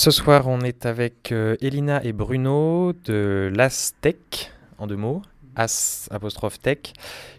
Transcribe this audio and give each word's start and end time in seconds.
Ce 0.00 0.10
soir, 0.10 0.48
on 0.48 0.62
est 0.62 0.86
avec 0.86 1.30
euh, 1.30 1.56
Elina 1.60 2.02
et 2.02 2.14
Bruno 2.14 2.94
de 3.04 3.52
l'Astec, 3.54 4.50
en 4.78 4.86
deux 4.86 4.96
mots, 4.96 5.20
As 5.56 6.08
apostrophe 6.10 6.56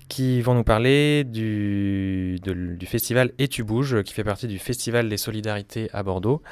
qui 0.07 0.41
vont 0.43 0.53
nous 0.53 0.63
parler 0.63 1.23
du, 1.23 2.39
festival 2.85 3.31
Et 3.39 3.47
tu 3.47 3.63
bouges, 3.63 4.03
qui 4.03 4.13
fait 4.13 4.23
partie 4.23 4.45
du 4.45 4.59
Festival 4.59 5.09
des 5.09 5.17
Solidarités 5.17 5.89
à 5.91 6.03
Bordeaux. 6.03 6.43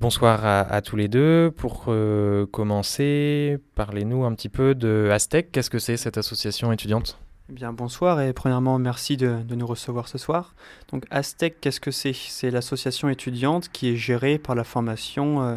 Bonsoir 0.00 0.44
à, 0.44 0.82
tous 0.82 0.96
les 0.96 1.08
deux. 1.08 1.50
Pour 1.56 1.86
euh, 1.88 2.44
commencer, 2.44 3.56
parlez-nous 3.74 4.26
un 4.26 4.34
petit 4.34 4.50
peu 4.50 4.74
de 4.74 5.08
Astec. 5.10 5.50
Qu'est-ce 5.50 5.70
que 5.70 5.78
c'est 5.78 5.96
cette 5.96 6.18
association 6.18 6.72
étudiante? 6.72 7.18
Eh 7.50 7.54
bien, 7.54 7.72
bonsoir 7.72 8.20
et 8.20 8.34
premièrement, 8.34 8.78
merci 8.78 9.16
de, 9.16 9.38
nous 9.54 9.66
recevoir 9.66 10.06
ce 10.06 10.18
soir. 10.18 10.54
Donc, 10.92 11.06
Aztec, 11.10 11.62
qu'est-ce 11.62 11.80
que 11.80 11.90
c'est? 11.90 12.12
C'est 12.12 12.50
l'association 12.50 13.08
étudiante 13.08 13.70
qui 13.70 13.88
est 13.88 13.96
gérée 13.96 14.36
par 14.36 14.54
la 14.54 14.64
formation 14.64 15.42
euh, 15.42 15.56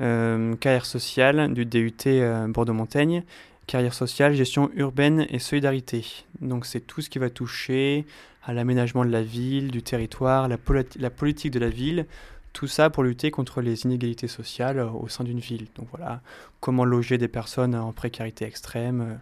euh, 0.00 0.56
carrière 0.56 0.86
sociale 0.86 1.54
du 1.54 1.66
DUT 1.66 1.94
euh, 2.06 2.48
Bordeaux-Montaigne, 2.48 3.22
carrière 3.68 3.94
sociale, 3.94 4.34
gestion 4.34 4.70
urbaine 4.74 5.24
et 5.30 5.38
solidarité. 5.38 6.04
Donc, 6.40 6.66
c'est 6.66 6.80
tout 6.80 7.00
ce 7.00 7.08
qui 7.08 7.20
va 7.20 7.30
toucher 7.30 8.06
à 8.42 8.52
l'aménagement 8.52 9.04
de 9.04 9.10
la 9.10 9.22
ville, 9.22 9.70
du 9.70 9.82
territoire, 9.84 10.48
la, 10.48 10.56
politi- 10.56 10.98
la 10.98 11.10
politique 11.10 11.52
de 11.52 11.60
la 11.60 11.68
ville. 11.70 12.06
Tout 12.52 12.66
ça 12.66 12.90
pour 12.90 13.04
lutter 13.04 13.30
contre 13.30 13.60
les 13.60 13.84
inégalités 13.84 14.28
sociales 14.28 14.80
au 14.80 15.06
sein 15.06 15.22
d'une 15.22 15.40
ville. 15.40 15.66
Donc 15.76 15.88
voilà, 15.90 16.22
comment 16.60 16.84
loger 16.84 17.18
des 17.18 17.26
personnes 17.26 17.74
en 17.74 17.92
précarité 17.92 18.44
extrême, 18.44 19.18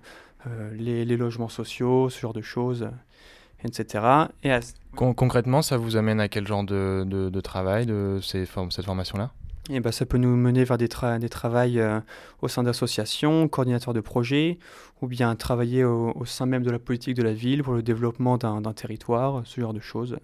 les, 0.72 1.04
les 1.04 1.16
logements 1.16 1.48
sociaux, 1.48 2.10
ce 2.10 2.18
genre 2.20 2.32
de 2.32 2.42
choses, 2.42 2.82
euh, 2.82 3.64
etc. 3.64 4.04
Et 4.42 4.52
à- 4.52 4.60
Con- 4.96 5.14
Concrètement, 5.14 5.62
ça 5.62 5.76
vous 5.76 5.96
amène 5.96 6.20
à 6.20 6.28
quel 6.28 6.46
genre 6.46 6.64
de, 6.64 7.04
de- 7.06 7.30
de 7.30 7.40
travail, 7.40 7.86
de 7.86 8.18
ces 8.22 8.44
form- 8.44 8.70
cette 8.70 8.84
formation-là? 8.84 9.30
Et 9.70 9.78
ben, 9.80 9.92
ça 9.92 10.04
peut 10.06 10.18
nous 10.18 10.36
mener 10.36 10.64
vers 10.64 10.76
des, 10.76 10.88
tra- 10.88 11.18
des 11.20 11.28
travails 11.28 11.78
euh, 11.78 12.00
au 12.42 12.48
sein 12.48 12.64
d'associations, 12.64 13.46
coordinateurs 13.48 13.94
de 13.94 14.00
projets, 14.00 14.58
ou 15.00 15.06
bien 15.06 15.34
travailler 15.36 15.84
au, 15.84 16.12
au 16.16 16.24
sein 16.24 16.46
même 16.46 16.64
de 16.64 16.70
la 16.70 16.80
politique 16.80 17.14
de 17.16 17.22
la 17.22 17.32
ville 17.32 17.62
pour 17.62 17.74
le 17.74 17.82
développement 17.82 18.38
d'un 18.38 18.60
territoire, 18.72 19.42
ce 19.44 19.60
genre 19.60 19.72
de 19.72 19.80
choses. 19.80 20.18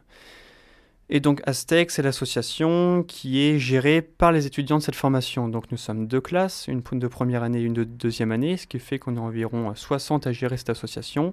Et 1.10 1.20
donc 1.20 1.40
Aztec, 1.46 1.90
c'est 1.90 2.02
l'association 2.02 3.02
qui 3.02 3.40
est 3.40 3.58
gérée 3.58 4.02
par 4.02 4.30
les 4.30 4.46
étudiants 4.46 4.76
de 4.76 4.82
cette 4.82 4.94
formation. 4.94 5.48
Donc 5.48 5.70
nous 5.70 5.78
sommes 5.78 6.06
deux 6.06 6.20
classes, 6.20 6.66
une 6.68 6.82
de 6.82 7.08
première 7.08 7.42
année 7.42 7.60
et 7.60 7.62
une 7.62 7.72
de 7.72 7.84
deuxième 7.84 8.30
année, 8.30 8.58
ce 8.58 8.66
qui 8.66 8.78
fait 8.78 8.98
qu'on 8.98 9.16
est 9.16 9.20
environ 9.20 9.74
60 9.74 10.26
à 10.26 10.32
gérer 10.32 10.58
cette 10.58 10.70
association. 10.70 11.32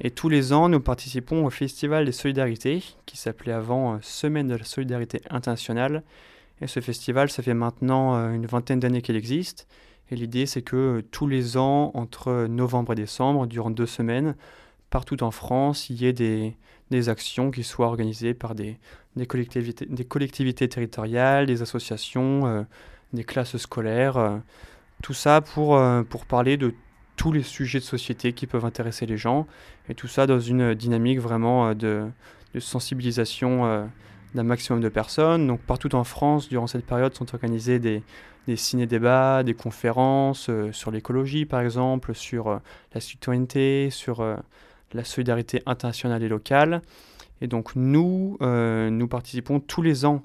Et 0.00 0.10
tous 0.10 0.28
les 0.28 0.52
ans, 0.52 0.68
nous 0.68 0.80
participons 0.80 1.46
au 1.46 1.50
Festival 1.50 2.04
des 2.04 2.12
Solidarités, 2.12 2.82
qui 3.06 3.16
s'appelait 3.16 3.52
avant 3.52 3.94
euh, 3.94 3.98
Semaine 4.02 4.48
de 4.48 4.54
la 4.54 4.64
Solidarité 4.64 5.22
Internationale. 5.30 6.02
Et 6.60 6.66
ce 6.66 6.80
festival, 6.80 7.30
ça 7.30 7.42
fait 7.42 7.54
maintenant 7.54 8.14
euh, 8.14 8.32
une 8.32 8.46
vingtaine 8.46 8.78
d'années 8.78 9.00
qu'il 9.00 9.16
existe. 9.16 9.66
Et 10.10 10.16
l'idée, 10.16 10.44
c'est 10.44 10.60
que 10.60 10.76
euh, 10.76 11.02
tous 11.10 11.26
les 11.26 11.56
ans, 11.56 11.92
entre 11.94 12.46
novembre 12.46 12.92
et 12.92 12.96
décembre, 12.96 13.46
durant 13.46 13.70
deux 13.70 13.86
semaines, 13.86 14.36
partout 14.90 15.22
en 15.22 15.30
France, 15.30 15.88
il 15.88 16.02
y 16.02 16.06
ait 16.06 16.12
des, 16.12 16.56
des 16.90 17.08
actions 17.08 17.50
qui 17.50 17.62
soient 17.62 17.86
organisées 17.86 18.34
par 18.34 18.54
des, 18.54 18.78
des, 19.16 19.26
collectivités, 19.26 19.86
des 19.86 20.04
collectivités 20.04 20.68
territoriales, 20.68 21.46
des 21.46 21.62
associations, 21.62 22.46
euh, 22.46 22.62
des 23.12 23.24
classes 23.24 23.56
scolaires. 23.56 24.16
euh, 24.16 24.38
tout 25.02 25.14
ça 25.14 25.40
pour, 25.40 25.76
euh, 25.76 26.02
pour 26.02 26.24
parler 26.26 26.56
de 26.56 26.74
tous 27.16 27.32
les 27.32 27.42
sujets 27.42 27.80
de 27.80 27.84
société 27.84 28.32
qui 28.32 28.46
peuvent 28.46 28.64
intéresser 28.64 29.06
les 29.06 29.16
gens. 29.16 29.46
Et 29.88 29.94
tout 29.94 30.08
ça 30.08 30.26
dans 30.26 30.40
une 30.40 30.74
dynamique 30.74 31.20
vraiment 31.20 31.74
de, 31.74 32.06
de 32.54 32.60
sensibilisation 32.60 33.88
d'un 34.34 34.42
maximum 34.42 34.80
de 34.80 34.88
personnes. 34.88 35.46
Donc 35.46 35.60
partout 35.60 35.94
en 35.94 36.04
France, 36.04 36.48
durant 36.48 36.66
cette 36.66 36.84
période, 36.84 37.14
sont 37.14 37.34
organisés 37.34 37.78
des, 37.78 38.02
des 38.46 38.56
ciné-débats, 38.56 39.42
des 39.44 39.54
conférences 39.54 40.50
sur 40.72 40.90
l'écologie 40.90 41.46
par 41.46 41.60
exemple, 41.60 42.14
sur 42.14 42.60
la 42.94 43.00
citoyenneté, 43.00 43.88
sur 43.90 44.22
la 44.92 45.04
solidarité 45.04 45.62
internationale 45.66 46.22
et 46.22 46.28
locale. 46.28 46.82
Et 47.40 47.46
donc 47.46 47.76
nous, 47.76 48.38
euh, 48.40 48.90
nous 48.90 49.08
participons 49.08 49.60
tous 49.60 49.82
les 49.82 50.04
ans 50.04 50.22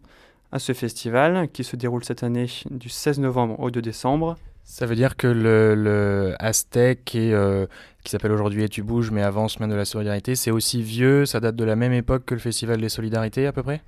à 0.52 0.60
ce 0.60 0.74
festival 0.74 1.50
qui 1.52 1.64
se 1.64 1.76
déroule 1.76 2.04
cette 2.04 2.24
année 2.24 2.48
du 2.70 2.90
16 2.90 3.20
novembre 3.20 3.60
au 3.60 3.72
2 3.72 3.82
décembre. 3.82 4.38
Ça 4.64 4.86
veut 4.86 4.96
dire 4.96 5.18
que 5.18 5.28
le, 5.28 5.76
le 5.76 6.36
Aztec, 6.40 7.16
et, 7.16 7.34
euh, 7.34 7.66
qui 8.04 8.12
s'appelle 8.12 8.32
aujourd'hui 8.32 8.64
Et 8.64 8.70
tu 8.70 8.84
bouges, 8.84 9.12
mais 9.12 9.22
avant 9.22 9.48
Semaine 9.48 9.70
de 9.70 9.76
la 9.76 9.86
Solidarité, 9.86 10.36
c'est 10.36 10.52
aussi 10.52 10.82
vieux, 10.82 11.26
ça 11.26 11.40
date 11.40 11.56
de 11.56 11.64
la 11.64 11.76
même 11.76 11.94
époque 11.94 12.26
que 12.26 12.36
le 12.36 12.40
Festival 12.40 12.80
des 12.80 12.90
Solidarités 12.90 13.48
à 13.48 13.52
peu 13.52 13.64
près? 13.64 13.82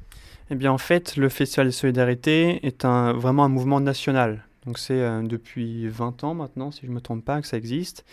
Eh 0.50 0.56
bien, 0.56 0.72
en 0.72 0.78
fait, 0.78 1.16
le 1.16 1.30
Festival 1.30 1.68
de 1.68 1.72
Solidarité 1.72 2.66
est 2.66 2.86
un, 2.86 3.14
vraiment 3.14 3.46
un 3.46 3.50
mouvement 3.50 3.80
national. 3.80 4.44
Donc, 4.66 4.78
c'est 4.78 5.00
euh, 5.00 5.22
depuis 5.22 5.88
20 5.88 6.24
ans 6.24 6.34
maintenant, 6.34 6.72
si 6.72 6.82
je 6.84 6.88
ne 6.88 6.96
me 6.96 7.02
trompe 7.02 7.24
pas, 7.24 7.42
que 7.42 7.48
ça 7.48 7.58
existe. 7.58 8.04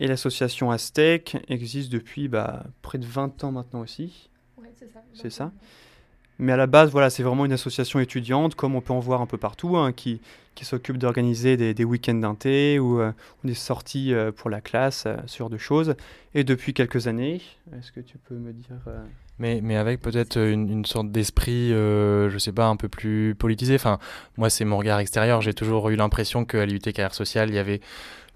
Et 0.00 0.06
l'association 0.06 0.70
Aztec 0.70 1.36
existe 1.48 1.90
depuis 1.92 2.28
bah, 2.28 2.64
près 2.82 2.98
de 2.98 3.06
20 3.06 3.44
ans 3.44 3.52
maintenant 3.52 3.80
aussi. 3.80 4.30
C'est 5.12 5.30
ça. 5.30 5.52
Mais 6.38 6.52
à 6.52 6.56
la 6.56 6.66
base, 6.66 6.90
voilà, 6.90 7.10
c'est 7.10 7.22
vraiment 7.22 7.44
une 7.44 7.52
association 7.52 8.00
étudiante, 8.00 8.56
comme 8.56 8.74
on 8.74 8.80
peut 8.80 8.92
en 8.92 8.98
voir 8.98 9.20
un 9.20 9.26
peu 9.26 9.38
partout, 9.38 9.76
hein, 9.76 9.92
qui, 9.92 10.20
qui 10.56 10.64
s'occupe 10.64 10.98
d'organiser 10.98 11.56
des, 11.56 11.74
des 11.74 11.84
week-ends 11.84 12.14
d'inté 12.14 12.80
ou, 12.80 13.00
euh, 13.00 13.12
ou 13.42 13.46
des 13.46 13.54
sorties 13.54 14.12
euh, 14.12 14.32
pour 14.32 14.50
la 14.50 14.60
classe, 14.60 15.04
euh, 15.06 15.16
ce 15.26 15.38
genre 15.38 15.50
de 15.50 15.58
choses. 15.58 15.94
Et 16.34 16.42
depuis 16.42 16.74
quelques 16.74 17.06
années, 17.06 17.40
est-ce 17.78 17.92
que 17.92 18.00
tu 18.00 18.18
peux 18.18 18.34
me 18.34 18.52
dire 18.52 18.80
euh, 18.88 19.04
mais, 19.38 19.60
mais 19.62 19.76
avec 19.76 20.00
peut-être 20.00 20.38
une, 20.38 20.68
une 20.70 20.84
sorte 20.84 21.10
d'esprit, 21.10 21.72
euh, 21.72 22.30
je 22.30 22.38
sais 22.38 22.52
pas, 22.52 22.66
un 22.66 22.76
peu 22.76 22.88
plus 22.88 23.34
politisé. 23.34 23.74
Enfin, 23.74 23.98
moi, 24.36 24.48
c'est 24.48 24.64
mon 24.64 24.76
regard 24.76 25.00
extérieur. 25.00 25.40
J'ai 25.40 25.54
toujours 25.54 25.88
eu 25.88 25.96
l'impression 25.96 26.44
qu'à 26.44 26.64
l'IUT 26.64 26.78
Carrière 26.78 27.14
Sociale, 27.14 27.48
il 27.50 27.54
y 27.56 27.58
avait, 27.58 27.80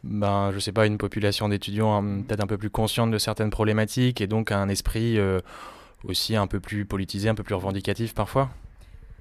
ben, 0.04 0.50
je 0.52 0.58
sais 0.58 0.72
pas, 0.72 0.86
une 0.86 0.98
population 0.98 1.48
d'étudiants 1.48 1.94
hein, 2.02 2.22
peut-être 2.26 2.42
un 2.42 2.46
peu 2.46 2.58
plus 2.58 2.70
consciente 2.70 3.10
de 3.10 3.18
certaines 3.18 3.50
problématiques 3.50 4.20
et 4.20 4.26
donc 4.26 4.52
un 4.52 4.68
esprit 4.68 5.18
euh, 5.18 5.40
aussi 6.04 6.36
un 6.36 6.46
peu 6.46 6.60
plus 6.60 6.84
politisé, 6.84 7.28
un 7.28 7.34
peu 7.34 7.42
plus 7.42 7.54
revendicatif 7.54 8.14
parfois. 8.14 8.50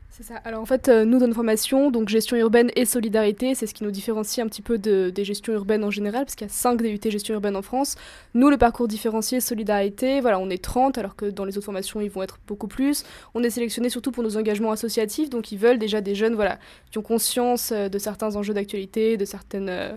C'est 0.09 0.23
ça. 0.23 0.35
Alors 0.45 0.61
en 0.61 0.65
fait, 0.65 0.87
euh, 0.87 1.05
nous, 1.05 1.19
dans 1.19 1.25
notre 1.27 1.35
formation, 1.35 1.91
donc 1.91 2.09
gestion 2.09 2.37
urbaine 2.37 2.71
et 2.75 2.85
solidarité, 2.85 3.53
c'est 3.53 3.67
ce 3.67 3.73
qui 3.75 3.83
nous 3.83 3.91
différencie 3.91 4.43
un 4.43 4.47
petit 4.47 4.63
peu 4.63 4.79
de- 4.79 5.11
des 5.13 5.23
gestions 5.23 5.53
urbaines 5.53 5.83
en 5.83 5.91
général, 5.91 6.23
parce 6.25 6.33
qu'il 6.33 6.47
y 6.47 6.49
a 6.49 6.53
5 6.53 6.81
DUT 6.81 6.99
gestion 7.11 7.35
urbaine 7.35 7.55
en 7.55 7.61
France. 7.61 7.97
Nous, 8.33 8.49
le 8.49 8.57
parcours 8.57 8.87
différencié 8.87 9.41
solidarité, 9.41 10.19
voilà, 10.21 10.39
on 10.39 10.49
est 10.49 10.63
30, 10.63 10.97
alors 10.97 11.15
que 11.15 11.25
dans 11.27 11.45
les 11.45 11.55
autres 11.57 11.65
formations, 11.65 12.01
ils 12.01 12.09
vont 12.09 12.23
être 12.23 12.39
beaucoup 12.47 12.67
plus. 12.67 13.03
On 13.35 13.43
est 13.43 13.51
sélectionné 13.51 13.89
surtout 13.89 14.11
pour 14.11 14.23
nos 14.23 14.37
engagements 14.37 14.71
associatifs, 14.71 15.29
donc 15.29 15.51
ils 15.51 15.59
veulent 15.59 15.77
déjà 15.77 16.01
des 16.01 16.15
jeunes 16.15 16.33
voilà, 16.33 16.57
qui 16.89 16.97
ont 16.97 17.03
conscience 17.03 17.71
euh, 17.71 17.87
de 17.87 17.99
certains 17.99 18.35
enjeux 18.35 18.55
d'actualité, 18.55 19.17
de 19.17 19.25
certaines... 19.25 19.69
euh, 19.69 19.95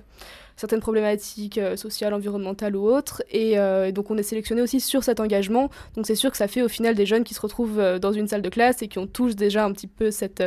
certaines 0.61 0.81
problématiques 0.81 1.59
euh, 1.59 1.75
sociales, 1.75 2.13
environnementales 2.13 2.77
ou 2.77 2.87
autres. 2.87 3.23
Et, 3.31 3.59
euh, 3.59 3.87
et 3.87 3.93
donc 3.93 4.11
on 4.11 4.19
est 4.19 4.23
sélectionné 4.23 4.61
aussi 4.61 4.79
sur 4.81 5.03
cet 5.03 5.19
engagement. 5.19 5.71
Donc 5.97 6.07
c'est 6.07 6.15
sûr 6.15 6.31
que 6.31 6.37
ça 6.37 6.49
fait 6.49 6.63
au 6.63 6.69
final 6.69 6.95
des 6.95 7.07
jeunes 7.07 7.25
qui 7.25 7.33
se 7.35 7.41
retrouvent 7.41 7.81
euh, 7.81 7.99
dans 7.99 8.13
une 8.13 8.29
salle 8.29 8.43
de 8.43 8.49
classe 8.51 8.83
et 8.83 8.89
qui 8.89 8.99
ont 8.99 9.07
tous 9.07 9.35
déjà 9.35 9.65
un 9.65 9.73
petit 9.73 9.87
peu 9.87 10.11
cette... 10.11 10.43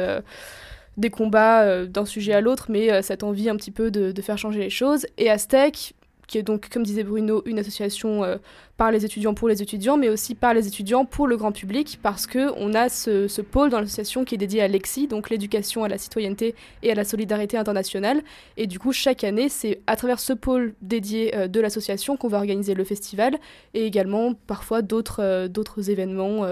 des 0.97 1.09
combats 1.09 1.85
d'un 1.87 2.05
sujet 2.05 2.33
à 2.33 2.41
l'autre, 2.41 2.67
mais 2.69 3.01
cette 3.01 3.23
envie 3.23 3.49
un 3.49 3.55
petit 3.55 3.71
peu 3.71 3.89
de, 3.89 4.11
de 4.11 4.21
faire 4.21 4.37
changer 4.37 4.59
les 4.59 4.69
choses. 4.69 5.07
Et 5.17 5.29
Aztec, 5.31 5.95
qui 6.27 6.37
est 6.37 6.43
donc, 6.43 6.69
comme 6.69 6.83
disait 6.83 7.03
Bruno, 7.03 7.41
une 7.45 7.59
association 7.59 8.23
euh, 8.23 8.37
par 8.77 8.91
les 8.91 9.05
étudiants 9.05 9.33
pour 9.33 9.47
les 9.47 9.61
étudiants, 9.61 9.97
mais 9.97 10.09
aussi 10.09 10.35
par 10.35 10.53
les 10.53 10.67
étudiants 10.67 11.05
pour 11.05 11.27
le 11.27 11.37
grand 11.37 11.51
public, 11.51 11.99
parce 12.01 12.27
qu'on 12.27 12.73
a 12.73 12.89
ce, 12.89 13.41
pôle 13.41 13.69
dans 13.69 13.79
l'association 13.79 14.25
qui 14.25 14.35
est 14.35 14.37
dédié 14.37 14.61
à 14.61 14.67
l'EXI, 14.67 15.07
donc 15.07 15.29
l'éducation 15.29 15.83
à 15.83 15.87
la 15.87 15.97
citoyenneté 15.97 16.55
et 16.81 16.91
à 16.91 16.95
la 16.95 17.03
solidarité 17.03 17.57
internationale. 17.57 18.23
Et 18.57 18.67
du 18.67 18.79
coup, 18.79 18.91
chaque 18.91 19.23
année, 19.23 19.49
c'est 19.49 19.81
à 19.87 19.95
travers 19.95 20.19
ce 20.19 20.33
pôle 20.33 20.73
dédié 20.81 21.35
euh, 21.35 21.47
de 21.47 21.59
l'association 21.59 22.17
qu'on 22.17 22.29
va 22.29 22.37
organiser 22.37 22.73
le 22.73 22.83
festival, 22.83 23.37
et 23.73 23.85
également 23.85 24.33
parfois 24.33 24.81
d'autres 24.81 25.21
euh, 25.21 25.83
événements 25.87 26.43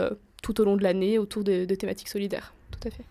tout 0.41 0.59
au 0.59 0.63
long 0.63 0.75
de 0.75 0.83
l'année 0.83 1.17
autour 1.17 1.43
de 1.43 1.65
thématiques 1.75 2.09
solidaires. 2.09 2.53
Tout 2.71 2.87
à 2.87 2.91
fait. 2.91 3.03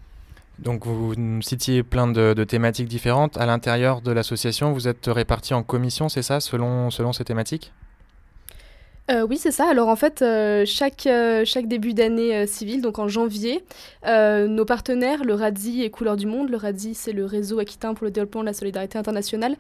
Donc 0.61 0.87
vous 0.87 1.15
nous 1.17 1.41
citiez 1.41 1.83
plein 1.83 2.07
de, 2.07 2.45
thématiques 2.45 2.89
différentes. 2.89 3.39
À 3.39 3.47
l'intérieur 3.47 4.03
de 4.03 4.13
l'association, 4.13 4.73
vous 4.73 4.89
êtes 4.89 5.07
répartis 5.07 5.55
en 5.55 5.63
commissions, 5.63 6.09
c'est 6.09 6.23
ça, 6.23 6.41
selon, 6.41 6.91
selon 6.91 7.13
ces 7.13 7.25
thématiques? 7.25 7.73
Euh, 9.11 9.27
oui, 9.29 9.39
c'est 9.39 9.51
ça. 9.51 9.69
Alors 9.69 9.89
en 9.89 9.97
fait, 9.97 10.23
euh, 10.23 10.65
chaque, 10.65 11.07
euh, 11.07 11.45
chaque 11.45 11.67
début 11.67 11.95
d'année 11.95 12.47
civile, 12.47 12.81
donc 12.81 12.99
en 13.01 13.09
janvier, 13.09 13.65
nos 14.07 14.65
partenaires, 14.65 15.25
le 15.25 15.35
RADZI 15.35 15.83
et 15.83 15.91
Couleurs 15.91 16.17
du 16.17 16.27
Monde, 16.27 16.49
le 16.49 16.57
RADZI 16.57 16.95
c'est 16.95 17.13
le 17.13 17.25
réseau 17.25 17.59
aquitain 17.59 17.93
pour 17.95 18.05
le 18.05 18.11
développement 18.11 18.41
de 18.43 18.47
la 18.47 18.53
solidarité 18.53 18.99
internationale, 18.99 19.57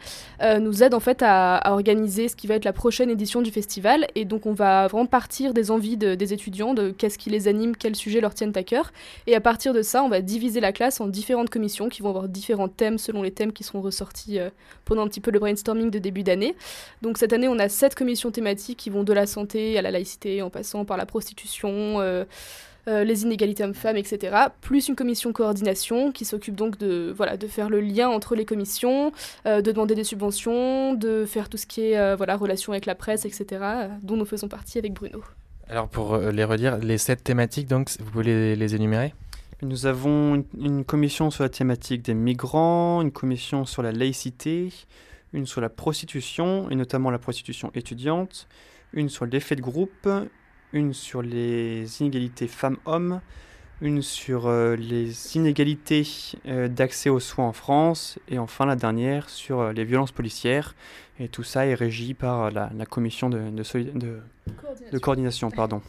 nous 0.60 0.82
aident 0.82 0.94
en 0.94 1.00
fait 1.00 1.22
à, 1.22 1.60
organiser 1.72 2.28
ce 2.28 2.36
qui 2.36 2.46
va 2.46 2.54
être 2.54 2.64
la 2.64 2.72
prochaine 2.72 3.10
édition 3.10 3.42
du 3.42 3.50
festival. 3.50 4.06
Et 4.14 4.24
donc 4.24 4.46
on 4.46 4.52
va 4.52 4.86
vraiment 4.86 5.06
partir 5.06 5.52
des 5.52 5.70
envies 5.70 5.96
de- 5.96 6.14
des 6.14 6.32
étudiants, 6.32 6.72
de 6.74 6.90
qu'est-ce 6.90 7.18
qui 7.18 7.28
les 7.30 7.48
anime, 7.48 7.76
quels 7.76 7.96
sujets 7.96 8.20
leur 8.20 8.34
tiennent 8.34 8.52
à 8.54 8.62
cœur. 8.62 8.92
Et 9.26 9.34
à 9.34 9.40
partir 9.40 9.74
de 9.74 9.82
ça, 9.82 10.02
on 10.02 10.08
va 10.08 10.20
diviser 10.22 10.60
la 10.60 10.72
classe 10.72 11.00
en 11.00 11.06
différentes 11.08 11.50
commissions 11.50 11.88
qui 11.88 12.02
vont 12.02 12.10
avoir 12.10 12.28
différents 12.28 12.68
thèmes 12.68 12.98
selon 12.98 13.22
les 13.22 13.30
thèmes 13.32 13.52
qui 13.52 13.64
seront 13.64 13.82
ressortis 13.82 14.38
pendant 14.84 15.02
un 15.02 15.08
petit 15.08 15.20
peu 15.20 15.30
le 15.30 15.38
brainstorming 15.38 15.90
de 15.90 15.98
début 15.98 16.22
d'année. 16.22 16.54
Donc 17.02 17.18
cette 17.18 17.32
année, 17.32 17.48
on 17.48 17.58
a 17.58 17.68
sept 17.68 17.94
commissions 17.94 18.30
thématiques 18.30 18.78
qui 18.78 18.90
vont 18.90 19.02
de 19.04 19.12
la 19.12 19.26
santé 19.26 19.39
à 19.76 19.82
la 19.82 19.90
laïcité, 19.90 20.42
en 20.42 20.50
passant 20.50 20.84
par 20.84 20.96
la 20.96 21.06
prostitution, 21.06 22.00
euh, 22.00 22.24
les 22.86 23.22
inégalités 23.22 23.62
hommes-femmes, 23.62 23.96
etc. 23.96 24.36
Plus 24.60 24.88
une 24.88 24.96
commission 24.96 25.32
coordination 25.32 26.12
qui 26.12 26.24
s'occupe 26.24 26.56
donc 26.56 26.78
de, 26.78 27.12
voilà, 27.16 27.36
de 27.36 27.46
faire 27.46 27.68
le 27.68 27.80
lien 27.80 28.08
entre 28.08 28.34
les 28.34 28.44
commissions, 28.44 29.12
de 29.44 29.60
demander 29.60 29.94
des 29.94 30.04
subventions, 30.04 30.94
de 30.94 31.24
faire 31.24 31.48
tout 31.48 31.58
ce 31.58 31.66
qui 31.66 31.82
est 31.82 32.16
voilà, 32.16 32.36
relation 32.36 32.72
avec 32.72 32.86
la 32.86 32.94
presse, 32.94 33.26
etc., 33.26 33.64
dont 34.02 34.16
nous 34.16 34.24
faisons 34.24 34.48
partie 34.48 34.78
avec 34.78 34.94
Bruno. 34.94 35.22
Alors 35.68 35.88
pour 35.88 36.16
les 36.16 36.42
redire, 36.42 36.78
les 36.78 36.98
sept 36.98 37.22
thématiques, 37.22 37.68
donc, 37.68 37.90
vous 38.00 38.10
pouvez 38.10 38.56
les 38.56 38.74
énumérer? 38.74 39.12
Nous 39.62 39.84
avons 39.84 40.42
une, 40.58 40.84
commission 40.86 41.30
sur 41.30 41.42
la 41.42 41.50
thématique 41.50 42.00
des 42.00 42.14
migrants, 42.14 43.02
une 43.02 43.12
commission 43.12 43.66
sur 43.66 43.82
la 43.82 43.92
laïcité, 43.92 44.72
une 45.34 45.44
sur 45.44 45.60
la 45.60 45.68
prostitution, 45.68 46.70
et 46.70 46.76
notamment 46.76 47.10
la 47.10 47.18
prostitution 47.18 47.70
étudiante, 47.74 48.48
une 48.92 49.08
sur 49.08 49.26
l'effet 49.26 49.56
de 49.56 49.60
groupe, 49.60 50.08
une 50.72 50.92
sur 50.92 51.22
les 51.22 52.00
inégalités 52.00 52.48
femmes-hommes, 52.48 53.20
une 53.80 54.02
sur 54.02 54.46
euh, 54.46 54.76
les 54.76 55.36
inégalités 55.36 56.06
euh, 56.46 56.68
d'accès 56.68 57.08
aux 57.08 57.20
soins 57.20 57.48
en 57.48 57.52
France, 57.52 58.18
et 58.28 58.38
enfin 58.38 58.66
la 58.66 58.76
dernière 58.76 59.28
sur 59.28 59.60
euh, 59.60 59.72
les 59.72 59.84
violences 59.84 60.12
policières. 60.12 60.74
Et 61.18 61.28
tout 61.28 61.42
ça 61.42 61.66
est 61.66 61.74
régi 61.74 62.14
par 62.14 62.50
la, 62.50 62.70
commission 62.88 63.28
de, 63.28 63.50
de, 63.50 64.20
de 64.92 64.98
coordination. 64.98 65.50
pardon. 65.50 65.82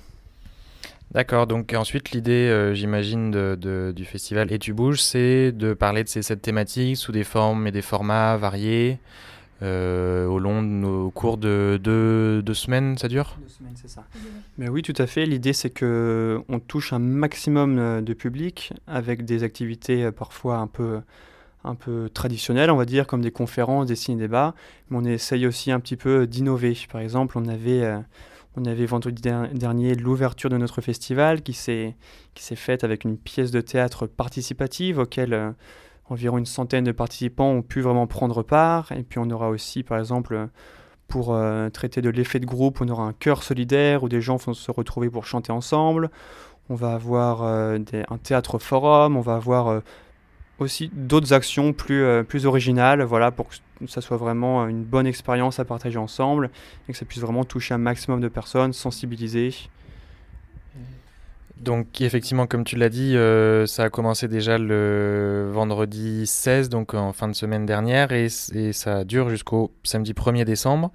D'accord, 1.12 1.46
donc 1.46 1.74
ensuite 1.74 2.12
l'idée, 2.12 2.48
euh, 2.48 2.74
j'imagine, 2.74 3.32
de, 3.32 3.92
du 3.94 4.06
festival 4.06 4.52
Et 4.54 4.60
tu 4.60 4.72
bouges, 4.72 5.02
c'est 5.02 5.52
de 5.52 5.74
parler 5.74 6.06
de 6.06 6.10
ces 6.10 6.22
sept 6.22 6.42
thématiques 6.42 6.96
sous 6.96 7.12
des 7.12 7.26
formes 7.26 7.68
et 7.68 7.72
des 7.72 7.82
formats 7.82 8.38
variés 8.38 8.98
euh, 9.62 10.26
au 10.26 10.40
long 10.40 11.10
cours 11.12 11.38
de 11.38 11.80
deux, 11.82 12.54
semaines, 12.54 12.98
ça 12.98 13.08
dure? 13.08 13.38
Deux 13.42 13.50
semaines, 13.50 13.74
c'est 13.76 13.90
ça. 13.90 14.04
Mais 14.58 14.70
oui, 14.70 14.82
tout 14.82 14.94
à 14.98 15.08
fait. 15.08 15.26
L'idée, 15.26 15.54
c'est 15.54 15.70
que 15.70 16.42
on 16.50 16.60
touche 16.60 16.94
un 16.94 17.00
maximum 17.00 17.78
euh, 17.78 18.02
de 18.02 18.14
public 18.14 18.74
avec 18.88 19.26
des 19.26 19.44
activités 19.44 20.12
parfois 20.12 20.58
un 20.58 20.68
peu 20.68 21.02
un 21.64 21.76
peu 21.76 22.10
traditionnelles, 22.12 22.72
on 22.72 22.76
va 22.76 22.86
dire, 22.86 23.06
comme 23.06 23.22
des 23.22 23.30
conférences, 23.30 23.86
des 23.86 23.96
ciné-débats, 23.96 24.56
mais 24.90 24.98
on 24.98 25.06
essaye 25.06 25.46
aussi 25.46 25.72
un 25.72 25.80
petit 25.80 25.96
peu 25.96 26.26
d'innover. 26.26 26.76
Par 26.92 27.02
exemple, 27.02 27.38
on 27.38 27.48
avait 27.48 28.02
on 28.56 28.66
avait 28.66 28.86
vendredi 28.86 29.22
dernier 29.22 29.96
l'ouverture 29.96 30.50
de 30.50 30.58
notre 30.58 30.82
festival 30.82 31.42
qui 31.42 31.54
s'est 31.54 31.96
faite 32.36 32.84
avec 32.84 33.06
une 33.06 33.18
pièce 33.18 33.52
de 33.52 33.62
théâtre 33.62 34.08
participative 34.08 35.00
auquel 35.00 35.34
euh, 35.34 35.52
environ 36.12 36.38
une 36.38 36.46
centaine 36.46 36.84
de 36.84 36.92
participants 36.92 37.50
ont 37.50 37.62
pu 37.62 37.82
vraiment 37.82 38.08
prendre 38.08 38.44
part. 38.44 38.92
Et 38.92 39.04
puis 39.04 39.20
on 39.20 39.30
aura 39.30 39.50
aussi, 39.50 39.84
par 39.84 39.98
exemple, 39.98 40.48
pour 41.08 41.34
euh, 41.34 41.70
traiter 41.70 42.02
de 42.02 42.10
l'effet 42.10 42.40
de 42.40 42.46
groupe, 42.46 42.82
on 42.82 42.88
aura 42.88 43.04
un 43.04 43.14
chœur 43.14 43.44
solidaire 43.44 44.04
où 44.04 44.10
des 44.10 44.22
gens 44.22 44.38
vont 44.38 44.54
se 44.54 44.72
retrouver 44.72 45.10
pour 45.10 45.26
chanter 45.26 45.52
ensemble. 45.52 46.10
On 46.70 46.76
va 46.76 46.94
avoir 46.94 47.44
euh, 47.44 47.80
un 48.10 48.18
théâtre 48.18 48.60
forum, 48.60 49.18
on 49.18 49.22
va 49.22 49.36
avoir 49.36 49.82
aussi 50.60 50.92
d'autres 50.94 51.34
actions 51.34 51.74
plus, 51.74 52.24
plus 52.26 52.46
originales, 52.46 53.02
voilà, 53.02 53.32
pour 53.32 53.48
que 53.50 53.56
ça 53.88 54.00
soit 54.00 54.18
vraiment 54.18 54.68
une 54.68 54.84
bonne 54.84 55.08
expérience 55.08 55.60
à 55.60 55.66
partager 55.66 55.98
ensemble 55.98 56.52
et 56.88 56.92
que 56.92 56.98
ça 56.98 57.06
puisse 57.06 57.22
vraiment 57.22 57.44
toucher 57.44 57.74
un 57.74 57.80
maximum 57.80 58.22
de 58.22 58.28
personnes, 58.28 58.72
sensibiliser. 58.72 59.54
Donc 61.58 62.02
effectivement, 62.02 62.48
comme 62.48 62.64
tu 62.64 62.76
l'as 62.76 62.90
dit, 62.90 63.16
euh, 63.16 63.66
ça 63.68 63.84
a 63.84 63.90
commencé 63.90 64.28
déjà 64.28 64.58
le 64.58 65.50
vendredi 65.52 66.26
16, 66.26 66.70
donc 66.70 66.94
en 66.94 67.14
fin 67.14 67.28
de 67.28 67.34
semaine 67.34 67.66
dernière, 67.66 68.12
et, 68.12 68.30
ça 68.74 69.04
dure 69.04 69.30
jusqu'au 69.30 69.72
samedi 69.84 70.14
1er 70.14 70.44
décembre. 70.46 70.92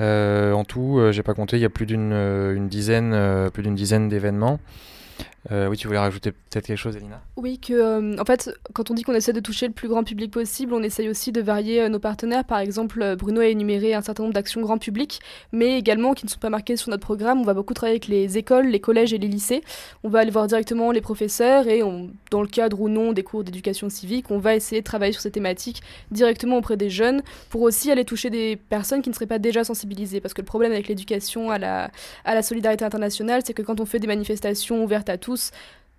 Euh, 0.00 0.52
en 0.52 0.64
tout, 0.64 0.98
euh, 0.98 1.12
j'ai 1.12 1.22
pas 1.22 1.34
compté, 1.34 1.56
il 1.56 1.60
y 1.60 1.64
a 1.64 1.70
plus 1.70 1.86
d'une 1.86 2.68
dizaine, 2.68 3.50
plus 3.52 3.62
d'une 3.62 3.74
dizaine 3.74 4.08
d'événements. 4.08 4.58
Euh, 5.52 5.68
oui, 5.68 5.76
tu 5.76 5.86
voulais 5.86 5.98
rajouter 5.98 6.32
peut-être 6.32 6.66
quelque 6.66 6.78
chose, 6.78 6.96
Elina? 6.96 7.20
Oui, 7.36 7.58
que 7.58 7.74
euh, 7.74 8.16
en 8.18 8.24
fait, 8.24 8.50
quand 8.72 8.90
on 8.90 8.94
dit 8.94 9.02
qu'on 9.02 9.14
essaie 9.14 9.34
de 9.34 9.40
toucher 9.40 9.66
le 9.66 9.74
plus 9.74 9.86
grand 9.86 10.02
public 10.02 10.30
possible, 10.30 10.72
on 10.72 10.82
essaye 10.82 11.10
aussi 11.10 11.30
de 11.30 11.42
varier 11.42 11.82
euh, 11.82 11.88
nos 11.90 11.98
partenaires. 11.98 12.44
Par 12.44 12.58
exemple, 12.58 13.16
Bruno 13.16 13.42
a 13.42 13.46
énuméré 13.46 13.92
un 13.92 14.00
certain 14.00 14.22
nombre 14.22 14.34
d'actions 14.34 14.62
grand 14.62 14.78
public, 14.78 15.20
mais 15.52 15.78
également 15.78 16.14
qui 16.14 16.24
ne 16.24 16.30
sont 16.30 16.38
pas 16.38 16.48
marquées 16.48 16.76
sur 16.76 16.88
notre 16.88 17.02
programme. 17.02 17.40
On 17.40 17.44
va 17.44 17.52
beaucoup 17.52 17.74
travailler 17.74 17.96
avec 17.96 18.06
les 18.06 18.38
écoles, 18.38 18.68
les 18.68 18.80
collèges 18.80 19.12
et 19.12 19.18
les 19.18 19.28
lycées. 19.28 19.62
On 20.04 20.08
va 20.08 20.20
aller 20.20 20.30
voir 20.30 20.46
directement 20.46 20.90
les 20.90 21.02
professeurs 21.02 21.68
et 21.68 21.82
dans 22.30 22.40
le 22.40 22.48
cadre 22.48 22.80
ou 22.80 22.88
non 22.88 23.12
des 23.12 23.22
cours 23.22 23.44
d'éducation 23.44 23.90
civique, 23.90 24.30
on 24.30 24.38
va 24.38 24.54
essayer 24.54 24.80
de 24.80 24.86
travailler 24.86 25.12
sur 25.12 25.20
ces 25.20 25.30
thématiques 25.30 25.82
directement 26.10 26.56
auprès 26.56 26.76
des 26.76 26.88
jeunes 26.88 27.22
pour 27.50 27.62
aussi 27.62 27.90
aller 27.90 28.04
toucher 28.04 28.30
des 28.30 28.56
personnes 28.56 29.02
qui 29.02 29.10
ne 29.10 29.14
seraient 29.14 29.26
pas 29.26 29.38
déjà 29.38 29.64
sensibilisées. 29.64 30.20
Parce 30.20 30.32
que 30.32 30.40
le 30.40 30.46
problème 30.46 30.72
avec 30.72 30.88
l'éducation 30.88 31.50
à 31.50 31.58
la, 31.58 31.90
à 32.24 32.34
la 32.34 32.42
solidarité 32.42 32.84
internationale, 32.84 33.42
c'est 33.44 33.54
que 33.54 33.62
quand 33.62 33.80
on 33.80 33.86
fait 33.86 33.98
des 33.98 34.06
manifestations 34.06 34.82
ouvertes 34.82 35.08
à 35.08 35.18
tous, 35.18 35.41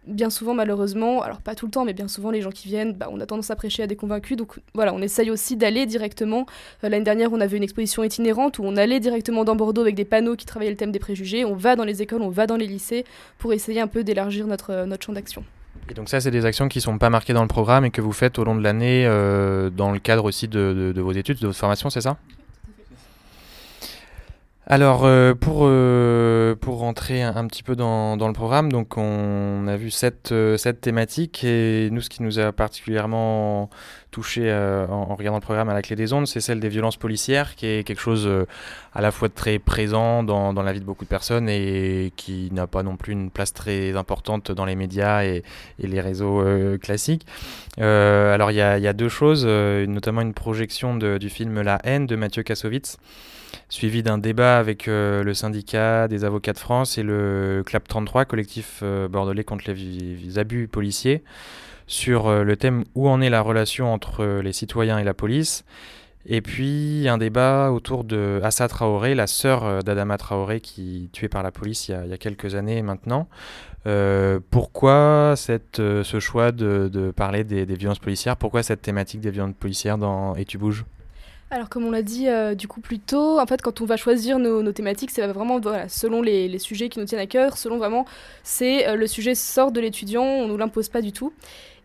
bien 0.05 0.29
souvent 0.29 0.53
malheureusement, 0.53 1.21
alors 1.21 1.41
pas 1.41 1.55
tout 1.55 1.65
le 1.65 1.71
temps, 1.71 1.85
mais 1.85 1.93
bien 1.93 2.07
souvent 2.07 2.31
les 2.31 2.41
gens 2.41 2.49
qui 2.51 2.67
viennent, 2.67 2.93
bah, 2.93 3.07
on 3.11 3.19
a 3.19 3.25
tendance 3.25 3.51
à 3.51 3.55
prêcher 3.55 3.83
à 3.83 3.87
des 3.87 3.95
convaincus. 3.95 4.37
Donc 4.37 4.59
voilà, 4.73 4.93
on 4.93 5.01
essaye 5.01 5.31
aussi 5.31 5.55
d'aller 5.55 5.85
directement. 5.85 6.45
Euh, 6.83 6.89
l'année 6.89 7.05
dernière, 7.05 7.31
on 7.31 7.41
avait 7.41 7.57
une 7.57 7.63
exposition 7.63 8.03
itinérante 8.03 8.59
où 8.59 8.63
on 8.65 8.75
allait 8.75 8.99
directement 8.99 9.43
dans 9.43 9.55
Bordeaux 9.55 9.81
avec 9.81 9.95
des 9.95 10.05
panneaux 10.05 10.35
qui 10.35 10.45
travaillaient 10.45 10.71
le 10.71 10.77
thème 10.77 10.91
des 10.91 10.99
préjugés. 10.99 11.45
On 11.45 11.55
va 11.55 11.75
dans 11.75 11.85
les 11.85 12.01
écoles, 12.01 12.21
on 12.21 12.29
va 12.29 12.47
dans 12.47 12.57
les 12.57 12.67
lycées 12.67 13.05
pour 13.37 13.53
essayer 13.53 13.79
un 13.79 13.87
peu 13.87 14.03
d'élargir 14.03 14.47
notre, 14.47 14.71
euh, 14.71 14.85
notre 14.85 15.05
champ 15.05 15.13
d'action. 15.13 15.43
Et 15.89 15.93
donc 15.93 16.07
ça, 16.07 16.21
c'est 16.21 16.31
des 16.31 16.45
actions 16.45 16.69
qui 16.69 16.79
ne 16.79 16.83
sont 16.83 16.97
pas 16.97 17.09
marquées 17.09 17.33
dans 17.33 17.41
le 17.41 17.47
programme 17.47 17.85
et 17.85 17.91
que 17.91 18.01
vous 18.01 18.13
faites 18.13 18.39
au 18.39 18.43
long 18.43 18.55
de 18.55 18.61
l'année 18.63 19.05
euh, 19.05 19.69
dans 19.69 19.91
le 19.91 19.99
cadre 19.99 20.25
aussi 20.25 20.47
de, 20.47 20.93
de 20.95 21.01
vos 21.01 21.11
études, 21.11 21.39
de 21.39 21.47
votre 21.47 21.59
formation, 21.59 21.89
c'est 21.89 22.01
ça? 22.01 22.17
Alors 24.65 25.03
euh, 25.03 25.33
pour, 25.33 25.63
euh, 25.63 26.55
pour 26.55 26.79
rentrer 26.79 27.21
un, 27.21 27.45
petit 27.47 27.63
peu 27.63 27.75
dans, 27.75 28.15
dans, 28.15 28.27
le 28.27 28.33
programme, 28.33 28.71
donc 28.71 28.97
on 28.97 29.67
a 29.67 29.75
vu 29.75 29.91
sept, 29.91 30.31
euh, 30.31 30.55
sept, 30.55 30.79
thématiques 30.79 31.43
et 31.43 31.89
nous 31.91 31.99
ce 31.99 32.09
qui 32.09 32.23
nous 32.23 32.39
a 32.39 32.53
particulièrement 32.53 33.69
touché 34.11 34.53
en, 34.53 35.15
regardant 35.15 35.39
le 35.39 35.43
programme 35.43 35.67
à 35.67 35.73
la 35.73 35.81
clé 35.81 35.97
des 35.97 36.13
ondes, 36.13 36.27
c'est 36.27 36.39
celle 36.39 36.61
des 36.61 36.69
violences 36.69 36.95
policières 36.95 37.55
qui 37.55 37.65
est 37.65 37.83
quelque 37.85 37.99
chose 37.99 38.29
à 38.93 39.01
la 39.01 39.11
fois 39.11 39.27
très 39.27 39.59
présent 39.59 40.23
dans, 40.23 40.53
dans, 40.53 40.63
la 40.63 40.71
vie 40.71 40.79
de 40.79 40.85
beaucoup 40.85 41.03
de 41.03 41.09
personnes 41.09 41.49
et 41.49 42.13
qui 42.15 42.49
n'a 42.53 42.67
pas 42.67 42.83
non 42.83 42.95
plus 42.95 43.11
une 43.11 43.31
place 43.31 43.53
très 43.53 43.97
importante 43.97 44.51
dans 44.51 44.65
les 44.65 44.75
médias 44.75 45.25
et, 45.25 45.43
et 45.79 45.87
les 45.87 45.99
réseaux 45.99 46.45
classiques. 46.79 47.25
alors 47.79 48.51
il 48.51 48.55
y 48.57 48.61
a, 48.61 48.77
y 48.77 48.87
a, 48.87 48.93
deux 48.93 49.09
choses, 49.09 49.45
notamment 49.45 50.21
une 50.21 50.35
projection 50.35 50.95
du 50.95 51.29
film 51.29 51.61
La 51.61 51.79
haine 51.83 52.05
de 52.05 52.15
Mathieu 52.15 52.43
Kassovitz 52.43 52.97
suivi 53.69 54.03
d'un 54.03 54.17
débat 54.17 54.57
avec 54.57 54.87
euh, 54.87 55.23
le 55.23 55.33
syndicat 55.33 56.07
des 56.07 56.25
avocats 56.25 56.53
de 56.53 56.59
France 56.59 56.97
et 56.97 57.03
le 57.03 57.63
CLAP 57.65 57.87
33, 57.87 58.25
collectif 58.25 58.79
euh, 58.83 59.07
bordelais 59.07 59.43
contre 59.43 59.65
les, 59.71 60.39
abus 60.39 60.67
policiers, 60.67 61.23
sur 61.87 62.27
euh, 62.27 62.43
le 62.43 62.55
thème 62.57 62.83
où 62.95 63.09
en 63.09 63.21
est 63.21 63.29
la 63.29 63.41
relation 63.41 63.93
entre 63.93 64.41
les 64.41 64.53
citoyens 64.53 64.99
et 64.99 65.03
la 65.03 65.13
police? 65.13 65.65
Et 66.25 66.41
puis 66.41 67.07
un 67.09 67.17
débat 67.17 67.71
autour 67.71 68.05
de 68.05 68.39
Assa 68.43 68.69
Traoré, 68.69 69.13
la 69.13 69.27
sœur 69.27 69.83
d'Adama 69.83 70.17
Traoré 70.17 70.61
qui 70.61 71.09
tuée 71.11 71.27
par 71.27 71.43
la 71.43 71.51
police 71.51 71.89
il 71.89 72.07
y 72.07 72.13
a, 72.13 72.17
quelques 72.17 72.55
années 72.55 72.81
maintenant. 72.81 73.27
pourquoi 74.49 75.33
ce 75.35 76.19
choix 76.21 76.53
de, 76.53 77.11
parler 77.13 77.43
des, 77.43 77.65
des, 77.65 77.75
violences 77.75 77.99
policières? 77.99 78.37
Pourquoi 78.37 78.63
cette 78.63 78.81
thématique 78.81 79.19
des 79.19 79.31
violences 79.31 79.55
policières 79.59 79.97
dans 79.97 80.33
Et 80.35 80.45
tu 80.45 80.57
bouges? 80.57 80.85
Alors 81.53 81.69
comme 81.69 81.85
on 81.85 81.91
l'a 81.91 82.01
dit 82.01 82.27
euh, 82.27 82.55
du 82.55 82.67
coup 82.67 82.81
plus 82.81 82.97
tôt, 82.97 83.39
en 83.39 83.45
fait 83.45 83.61
quand 83.61 83.79
on 83.79 83.85
va 83.85 83.95
choisir 83.95 84.39
nos, 84.39 84.71
thématiques, 84.71 85.11
c'est 85.11 85.25
vraiment 85.27 85.61
selon 85.87 86.23
les, 86.23 86.57
sujets 86.57 86.89
qui 86.89 86.99
nous 86.99 87.05
tiennent 87.05 87.21
à 87.21 87.27
cœur, 87.27 87.57
selon 87.57 87.77
vraiment 87.77 88.05
c'est 88.41 88.87
euh, 88.87 88.95
le 88.95 89.05
sujet 89.05 89.35
sort 89.35 89.71
de 89.71 89.79
l'étudiant, 89.79 90.23
on 90.23 90.47
nous 90.47 90.57
l'impose 90.57 90.89
pas 90.89 91.01
du 91.01 91.11
tout. 91.11 91.31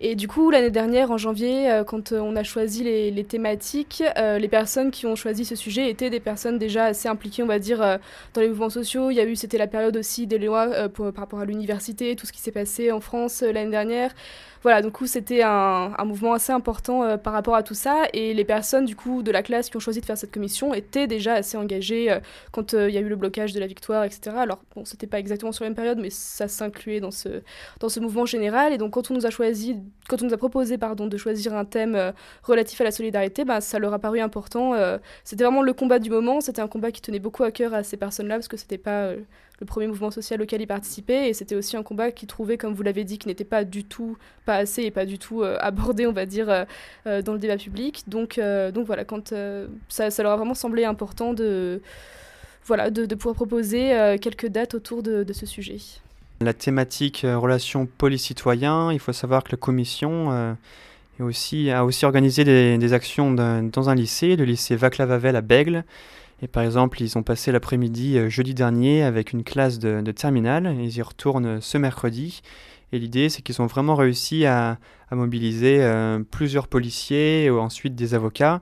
Et 0.01 0.15
du 0.15 0.29
coup, 0.29 0.51
l'année 0.51 0.71
dernière, 0.71 1.11
en 1.11 1.19
janvier, 1.19 1.71
euh, 1.71 1.85
quand 1.85 2.13
on 2.13 2.37
a 2.37 2.45
choisi 2.45 2.85
les, 2.85 3.25
thématiques, 3.25 4.03
les 4.17 4.49
personnes 4.49 4.91
qui 4.91 5.07
ont 5.07 5.17
choisi 5.17 5.45
ce 5.45 5.57
sujet 5.57 5.91
étaient 5.91 6.11
des 6.11 6.21
personnes 6.21 6.59
déjà 6.59 6.85
assez 6.85 7.09
impliquées, 7.09 7.43
on 7.43 7.47
va 7.47 7.59
dire, 7.59 7.99
dans 8.35 8.41
les 8.41 8.49
mouvements 8.49 8.71
sociaux. 8.71 9.11
Il 9.11 9.15
y 9.15 9.21
a 9.21 9.25
eu, 9.25 9.37
c'était 9.37 9.59
la 9.59 9.67
période 9.67 9.97
aussi 9.97 10.27
des 10.27 10.39
lois 10.39 10.89
par 10.89 11.15
rapport 11.17 11.41
à 11.41 11.45
l'université, 11.45 12.15
tout 12.17 12.27
ce 12.27 12.33
qui 12.33 12.41
s'est 12.41 12.53
passé 12.53 12.93
en 12.93 13.01
France 13.01 13.43
l'année 13.43 13.71
dernière 13.71 14.15
voilà, 14.63 14.83
coup, 14.91 15.07
c'était 15.07 15.43
un, 15.43 16.05
mouvement 16.05 16.33
assez 16.33 16.53
important 16.53 17.05
euh, 17.05 17.17
par 17.17 17.33
rapport 17.33 17.55
à 17.55 17.63
tout 17.63 17.75
ça. 17.75 18.05
Et 18.13 18.35
les 18.35 18.45
personnes, 18.45 18.85
du 18.85 18.97
coup, 18.97 19.23
de 19.23 19.31
la 19.31 19.43
classe 19.43 19.71
qui 19.71 19.77
ont 19.77 19.81
choisi 19.81 20.01
de 20.01 20.07
faire 20.07 20.19
cette 20.19 20.33
commission 20.33 20.75
étaient 20.75 21.07
déjà 21.07 21.35
assez 21.35 21.57
engagées 21.57 22.11
euh, 22.11 22.21
quand 22.51 22.75
euh, 22.75 22.89
il 22.89 22.95
y 22.95 22.99
a 22.99 23.01
eu 23.01 23.09
le 23.09 23.17
blocage 23.17 23.53
de 23.53 23.61
la 23.61 23.67
victoire, 23.67 24.05
etc. 24.05 24.37
Alors, 24.37 24.59
bon, 24.75 24.85
c'était 24.85 25.07
pas 25.07 25.19
exactement 25.19 25.53
sur 25.53 25.65
la 25.65 25.71
même 25.71 25.77
période, 25.77 25.99
mais 25.99 26.11
ça 26.11 26.49
s'incluait 26.49 27.01
dans 27.01 27.11
ce, 27.11 27.43
dans 27.81 27.89
ce 27.89 28.01
mouvement 28.01 28.27
général. 28.27 28.73
Et 28.73 28.79
donc, 28.79 28.93
quand 28.93 29.11
on 29.11 29.15
nous 29.15 29.27
a 29.27 29.31
choisi, 29.31 29.77
quand 30.09 30.23
on 30.23 30.27
nous 30.27 30.35
a 30.35 30.39
proposé, 30.39 30.79
pardon, 30.79 31.07
de 31.07 31.17
choisir 31.17 31.55
un 31.55 31.65
thème 31.65 32.13
relatif 32.43 32.81
à 32.81 32.85
la 32.85 32.91
solidarité, 32.91 33.45
bah, 33.45 33.61
ça 33.61 33.79
leur 33.79 33.93
a 33.93 33.99
paru 33.99 34.21
important. 34.21 34.75
c'était 35.25 35.45
vraiment 35.45 35.63
le 35.63 35.73
combat 35.73 35.99
du 35.99 36.11
moment. 36.11 36.41
C'était 36.41 36.63
un 36.63 36.69
combat 36.69 36.91
qui 36.93 37.01
tenait 37.01 37.19
beaucoup 37.19 37.45
à 37.45 37.51
cœur 37.51 37.75
à 37.75 37.83
ces 37.83 37.97
personnes-là, 37.97 38.37
parce 38.37 38.49
que 38.49 38.57
c'était 38.57 38.79
pas 38.79 39.13
le 39.61 39.67
premier 39.67 39.87
mouvement 39.87 40.11
social 40.11 40.41
auquel 40.41 40.61
il 40.61 40.67
participait. 40.67 41.29
Et 41.29 41.35
c'était 41.35 41.55
aussi 41.55 41.77
un 41.77 41.83
combat 41.83 42.11
qu'il 42.13 42.29
trouvait, 42.29 42.59
comme 42.59 42.75
vous 42.75 42.83
l'avez 42.83 43.05
dit, 43.05 43.19
qui 43.19 43.29
n'était 43.29 43.45
pas 43.45 43.65
du 43.65 43.85
tout, 43.85 44.17
pas 44.45 44.57
assez 44.57 44.83
et 44.83 44.91
pas 44.91 45.07
du 45.07 45.19
tout 45.19 45.43
euh, 45.43 45.57
abordé, 45.61 46.07
on 46.07 46.13
va 46.13 46.27
dire, 46.27 46.49
euh, 46.49 46.65
euh, 47.07 47.23
dans 47.23 47.33
le 47.33 47.39
débat 47.39 47.57
public. 47.57 48.05
Donc, 48.07 48.39
donc 48.39 48.87
voilà, 48.87 49.05
quand 49.05 49.35
ça, 49.89 50.11
ça, 50.11 50.23
leur 50.23 50.33
a 50.33 50.37
vraiment 50.37 50.55
semblé 50.55 50.85
important 50.85 51.35
de, 51.35 51.81
voilà, 52.65 52.91
de, 52.91 53.15
pouvoir 53.15 53.35
proposer 53.35 54.17
quelques 54.21 54.47
dates 54.47 54.75
autour 54.75 55.03
de 55.03 55.33
ce 55.33 55.47
sujet. 55.47 55.79
La 56.41 56.55
thématique 56.55 57.25
relations 57.25 57.87
police-citoyen, 57.87 58.93
il 58.93 59.01
faut 59.01 59.13
savoir 59.13 59.43
que 59.43 59.51
la 59.53 59.57
commission 59.59 60.57
aussi, 61.19 61.71
a 61.71 61.85
aussi 61.85 62.05
organisé 62.05 62.45
des, 62.45 62.93
actions 62.93 63.33
dans 63.33 63.91
un 63.91 63.95
lycée, 63.97 64.37
le 64.37 64.45
lycée 64.45 64.77
Vaclav 64.77 65.11
Havel 65.11 65.35
à 65.35 65.41
Bègle. 65.41 65.85
Et 66.41 66.47
par 66.47 66.63
exemple, 66.63 67.03
ils 67.03 67.19
ont 67.19 67.25
passé 67.25 67.51
l'après-midi 67.51 68.31
jeudi 68.31 68.55
dernier 68.55 69.03
avec 69.03 69.33
une 69.33 69.43
classe 69.43 69.81
de, 69.81 70.01
de 70.01 70.13
terminale. 70.13 70.77
Ils 70.81 70.97
y 70.97 71.03
retournent 71.03 71.61
ce 71.61 71.77
mercredi. 71.77 72.41
Et 72.93 72.99
l'idée, 72.99 73.29
c'est 73.29 73.43
qu'ils 73.43 73.61
ont 73.61 73.67
vraiment 73.67 73.95
réussi 73.95 74.47
à, 74.47 74.79
mobiliser 75.11 75.79
euh, 75.81 76.21
plusieurs 76.31 76.69
policiers 76.69 77.45
et 77.45 77.51
ensuite 77.51 77.95
des 77.95 78.15
avocats 78.15 78.61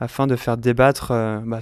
afin 0.00 0.26
de 0.26 0.36
faire 0.36 0.56
débattre, 0.56 1.10
euh, 1.10 1.40
bah, 1.44 1.60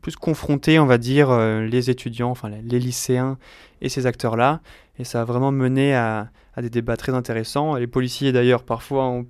plus 0.00 0.16
confronter, 0.16 0.78
on 0.78 0.86
va 0.86 0.98
dire, 0.98 1.30
euh, 1.30 1.66
les 1.66 1.90
étudiants, 1.90 2.30
enfin 2.30 2.48
les 2.48 2.78
lycéens 2.78 3.38
et 3.80 3.88
ces 3.88 4.06
acteurs-là. 4.06 4.60
Et 4.98 5.04
ça 5.04 5.22
a 5.22 5.24
vraiment 5.24 5.52
mené 5.52 5.94
à, 5.94 6.30
des 6.58 6.70
débats 6.70 6.96
très 6.96 7.14
intéressants. 7.14 7.76
Les 7.76 7.86
policiers, 7.86 8.32
d'ailleurs, 8.32 8.64
parfois 8.64 9.06
ont 9.06 9.26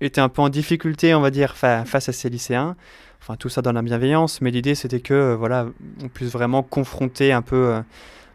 été 0.00 0.20
un 0.20 0.28
peu 0.28 0.42
en 0.42 0.48
difficulté, 0.48 1.14
on 1.14 1.20
va 1.20 1.30
dire, 1.30 1.56
face 1.56 2.08
à 2.08 2.12
ces 2.12 2.28
lycéens. 2.28 2.76
Enfin, 3.20 3.36
tout 3.36 3.48
ça 3.48 3.62
dans 3.62 3.72
la 3.72 3.82
bienveillance, 3.82 4.40
mais 4.40 4.50
l'idée, 4.50 4.74
c'était 4.74 4.98
que, 4.98 5.34
voilà, 5.34 5.68
on 6.02 6.08
puisse 6.08 6.30
vraiment 6.32 6.64
confronter 6.64 7.32
un 7.32 7.42
peu 7.42 7.80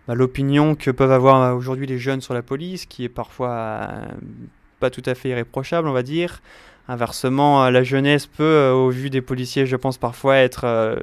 bah, 0.08 0.16
l'opinion 0.16 0.76
que 0.76 0.90
peuvent 0.90 1.12
avoir 1.12 1.56
aujourd'hui 1.56 1.86
les 1.86 2.00
jeunes 2.00 2.22
sur 2.22 2.34
la 2.34 2.42
police, 2.42 2.86
qui 2.86 3.04
est 3.04 3.10
parfois 3.10 3.50
euh, 3.50 4.06
pas 4.80 4.90
tout 4.90 5.04
à 5.06 5.16
fait 5.16 5.30
irréprochable, 5.30 5.88
on 5.88 5.92
va 5.94 6.04
dire. 6.04 6.42
Inversement, 6.88 7.66
euh, 7.66 7.72
la 7.72 7.84
jeunesse 7.84 8.26
peut, 8.26 8.44
euh, 8.44 8.72
au 8.72 8.90
vu 8.90 9.10
des 9.10 9.22
policiers, 9.22 9.66
je 9.66 9.76
pense 9.76 9.98
parfois 9.98 10.38
être 10.38 10.98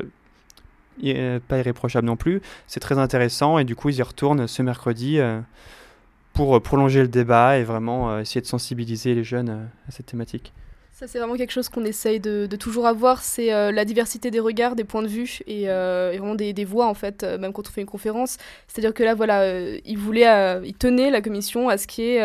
pas 1.48 1.58
irréprochable 1.58 2.06
non 2.06 2.16
plus. 2.16 2.40
C'est 2.66 2.80
très 2.80 2.98
intéressant 2.98 3.58
et 3.58 3.64
du 3.64 3.76
coup, 3.76 3.88
ils 3.88 3.96
y 3.96 4.02
retournent 4.02 4.46
ce 4.46 4.62
mercredi 4.62 5.18
pour 6.32 6.60
prolonger 6.62 7.02
le 7.02 7.08
débat 7.08 7.58
et 7.58 7.64
vraiment 7.64 8.18
essayer 8.18 8.40
de 8.40 8.46
sensibiliser 8.46 9.14
les 9.14 9.24
jeunes 9.24 9.68
à 9.88 9.90
cette 9.90 10.06
thématique. 10.06 10.52
Ça, 10.94 11.08
c'est 11.08 11.18
vraiment 11.18 11.34
quelque 11.34 11.50
chose 11.50 11.68
qu'on 11.68 11.84
essaye 11.84 12.20
de, 12.20 12.46
toujours 12.54 12.86
avoir, 12.86 13.20
c'est 13.20 13.52
euh, 13.52 13.72
la 13.72 13.84
diversité 13.84 14.30
des 14.30 14.38
regards, 14.38 14.76
des 14.76 14.84
points 14.84 15.02
de 15.02 15.08
vue 15.08 15.40
et, 15.48 15.68
euh, 15.68 16.14
vraiment 16.16 16.36
des, 16.36 16.64
voix, 16.64 16.86
en 16.86 16.94
fait, 16.94 17.24
euh, 17.24 17.36
même 17.36 17.52
quand 17.52 17.66
on 17.66 17.70
fait 17.72 17.80
une 17.80 17.88
conférence. 17.88 18.36
C'est-à-dire 18.68 18.94
que 18.94 19.02
là, 19.02 19.16
voilà, 19.16 19.44
il 19.84 19.98
voulait, 19.98 20.62
il 20.64 20.74
tenait 20.74 21.10
la 21.10 21.20
commission 21.20 21.68
à 21.68 21.78
ce 21.78 21.88
qui 21.88 22.02
est 22.02 22.20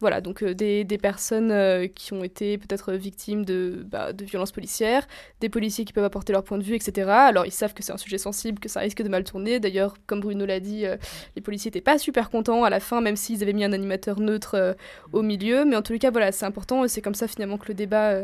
voilà, 0.00 0.22
donc 0.22 0.42
euh, 0.42 0.54
des, 0.54 0.84
personnes 0.98 1.52
euh, 1.52 1.86
qui 1.86 2.14
ont 2.14 2.24
été 2.24 2.56
peut-être 2.56 2.94
victimes 2.94 3.44
de, 3.44 3.84
bah, 3.86 4.14
de 4.14 4.24
violences 4.24 4.50
policières, 4.50 5.06
des 5.40 5.50
policiers 5.50 5.84
qui 5.84 5.92
peuvent 5.92 6.04
apporter 6.04 6.32
leur 6.32 6.42
point 6.42 6.56
de 6.56 6.62
vue, 6.62 6.74
etc. 6.74 7.10
Alors 7.10 7.44
ils 7.44 7.52
savent 7.52 7.74
que 7.74 7.82
c'est 7.82 7.92
un 7.92 7.98
sujet 7.98 8.16
sensible, 8.16 8.58
que 8.58 8.68
ça 8.68 8.80
risque 8.80 9.02
de 9.02 9.08
mal 9.08 9.24
tourner. 9.24 9.60
D'ailleurs, 9.60 9.94
comme 10.06 10.20
Bruno 10.20 10.46
l'a 10.46 10.58
dit, 10.58 10.86
euh, 10.86 10.96
les 11.36 11.42
policiers 11.42 11.68
n'étaient 11.68 11.82
pas 11.82 11.98
super 11.98 12.30
contents 12.30 12.64
à 12.64 12.70
la 12.70 12.80
fin, 12.80 13.02
même 13.02 13.16
s'ils 13.16 13.42
avaient 13.42 13.52
mis 13.52 13.64
un 13.64 13.72
animateur 13.72 14.20
neutre 14.20 14.76
au 15.12 15.20
milieu. 15.20 15.66
Mais 15.66 15.76
en 15.76 15.82
tous 15.82 15.92
les 15.92 15.98
cas, 15.98 16.10
voilà, 16.10 16.32
c'est 16.32 16.46
important 16.46 16.88
c'est 16.88 17.02
comme 17.02 17.14
ça 17.14 17.28
finalement 17.28 17.58
que 17.58 17.68
le 17.68 17.74
débat, 17.74 18.22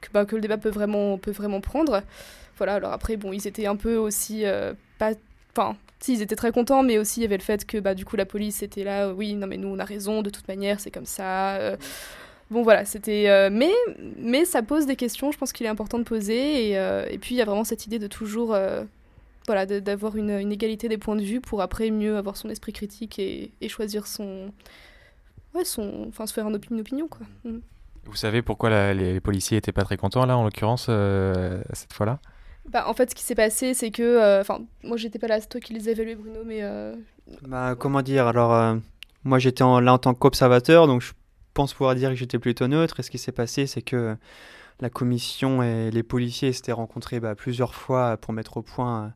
que, 0.00 0.08
bah, 0.12 0.24
que 0.24 0.34
le 0.34 0.42
débat 0.42 0.58
peut 0.58 0.70
vraiment, 0.70 1.18
peut 1.18 1.30
vraiment 1.30 1.60
prendre. 1.60 2.02
Voilà, 2.56 2.74
alors 2.74 2.92
après, 2.92 3.16
bon, 3.16 3.32
ils 3.32 3.46
étaient 3.46 3.66
un 3.66 3.76
peu 3.76 3.96
aussi 3.96 4.44
pas 4.98 5.12
Enfin, 5.54 5.76
si, 6.02 6.14
ils 6.14 6.22
étaient 6.22 6.36
très 6.36 6.52
contents, 6.52 6.82
mais 6.82 6.98
aussi 6.98 7.20
il 7.20 7.22
y 7.22 7.26
avait 7.26 7.36
le 7.36 7.42
fait 7.42 7.64
que 7.64 7.78
bah, 7.78 7.94
du 7.94 8.04
coup 8.04 8.16
la 8.16 8.26
police 8.26 8.62
était 8.62 8.84
là, 8.84 9.06
euh, 9.06 9.12
oui, 9.12 9.34
non 9.34 9.46
mais 9.46 9.56
nous 9.56 9.68
on 9.68 9.78
a 9.78 9.84
raison, 9.84 10.22
de 10.22 10.30
toute 10.30 10.48
manière 10.48 10.80
c'est 10.80 10.90
comme 10.90 11.06
ça. 11.06 11.56
Euh. 11.56 11.76
bon 12.50 12.62
voilà, 12.62 12.84
c'était... 12.84 13.28
Euh, 13.28 13.50
mais, 13.52 13.72
mais 14.18 14.44
ça 14.44 14.62
pose 14.62 14.86
des 14.86 14.96
questions, 14.96 15.32
je 15.32 15.38
pense 15.38 15.52
qu'il 15.52 15.66
est 15.66 15.70
important 15.70 15.98
de 15.98 16.04
poser, 16.04 16.72
et, 16.72 17.18
puis 17.18 17.34
il 17.34 17.38
y 17.38 17.42
a 17.42 17.44
vraiment 17.44 17.64
cette 17.64 17.86
idée 17.86 17.98
de 17.98 18.06
toujours... 18.06 18.56
voilà, 19.46 19.66
d'avoir 19.66 20.16
une, 20.16 20.52
égalité 20.52 20.88
des 20.88 20.98
points 20.98 21.16
de 21.16 21.22
vue 21.22 21.40
pour 21.40 21.62
après 21.62 21.90
mieux 21.90 22.16
avoir 22.16 22.36
son 22.36 22.50
esprit 22.50 22.72
critique 22.72 23.18
et, 23.18 23.50
choisir 23.68 24.06
son... 24.06 24.52
Ouais, 25.54 25.64
son... 25.64 26.06
Enfin, 26.08 26.26
se 26.26 26.32
faire 26.32 26.48
une, 26.48 26.56
opinion, 26.56 27.08
quoi. 27.08 27.26
Mm. 27.44 27.58
Vous 28.04 28.16
savez 28.16 28.42
pourquoi 28.42 28.92
les, 28.94 29.20
policiers 29.20 29.58
étaient 29.58 29.70
pas 29.70 29.84
très 29.84 29.96
contents 29.96 30.26
là, 30.26 30.36
en 30.36 30.42
l'occurrence, 30.42 30.86
cette 31.72 31.92
fois-là? 31.92 32.18
Bah, 32.68 32.88
en 32.88 32.94
fait, 32.94 33.10
ce 33.10 33.14
qui 33.14 33.22
s'est 33.22 33.34
passé, 33.34 33.74
c'est 33.74 33.90
que. 33.90 34.02
Euh, 34.02 34.40
enfin, 34.40 34.60
moi, 34.84 34.96
j'étais 34.96 35.18
pas 35.18 35.26
là, 35.26 35.40
c'est 35.40 35.48
toi 35.48 35.60
qui 35.60 35.72
les 35.74 35.88
évalués, 35.88 36.14
Bruno, 36.14 36.40
mais. 36.44 36.62
Euh, 36.62 36.94
bah, 37.42 37.74
comment 37.78 38.02
dire 38.02 38.26
Alors, 38.26 38.54
euh, 38.54 38.76
moi, 39.24 39.38
j'étais 39.38 39.64
là 39.64 39.92
en 39.92 39.98
tant 39.98 40.14
qu'observateur, 40.14 40.86
donc 40.86 41.02
je 41.02 41.12
pense 41.54 41.74
pouvoir 41.74 41.94
dire 41.94 42.10
que 42.10 42.16
j'étais 42.16 42.38
plutôt 42.38 42.68
neutre. 42.68 43.00
Et 43.00 43.02
ce 43.02 43.10
qui 43.10 43.18
s'est 43.18 43.32
passé, 43.32 43.66
c'est 43.66 43.82
que 43.82 44.16
la 44.80 44.90
commission 44.90 45.62
et 45.62 45.90
les 45.90 46.02
policiers 46.02 46.52
s'étaient 46.52 46.72
rencontrés 46.72 47.20
bah, 47.20 47.34
plusieurs 47.34 47.74
fois 47.74 48.16
pour 48.16 48.32
mettre 48.32 48.56
au 48.58 48.62
point 48.62 49.12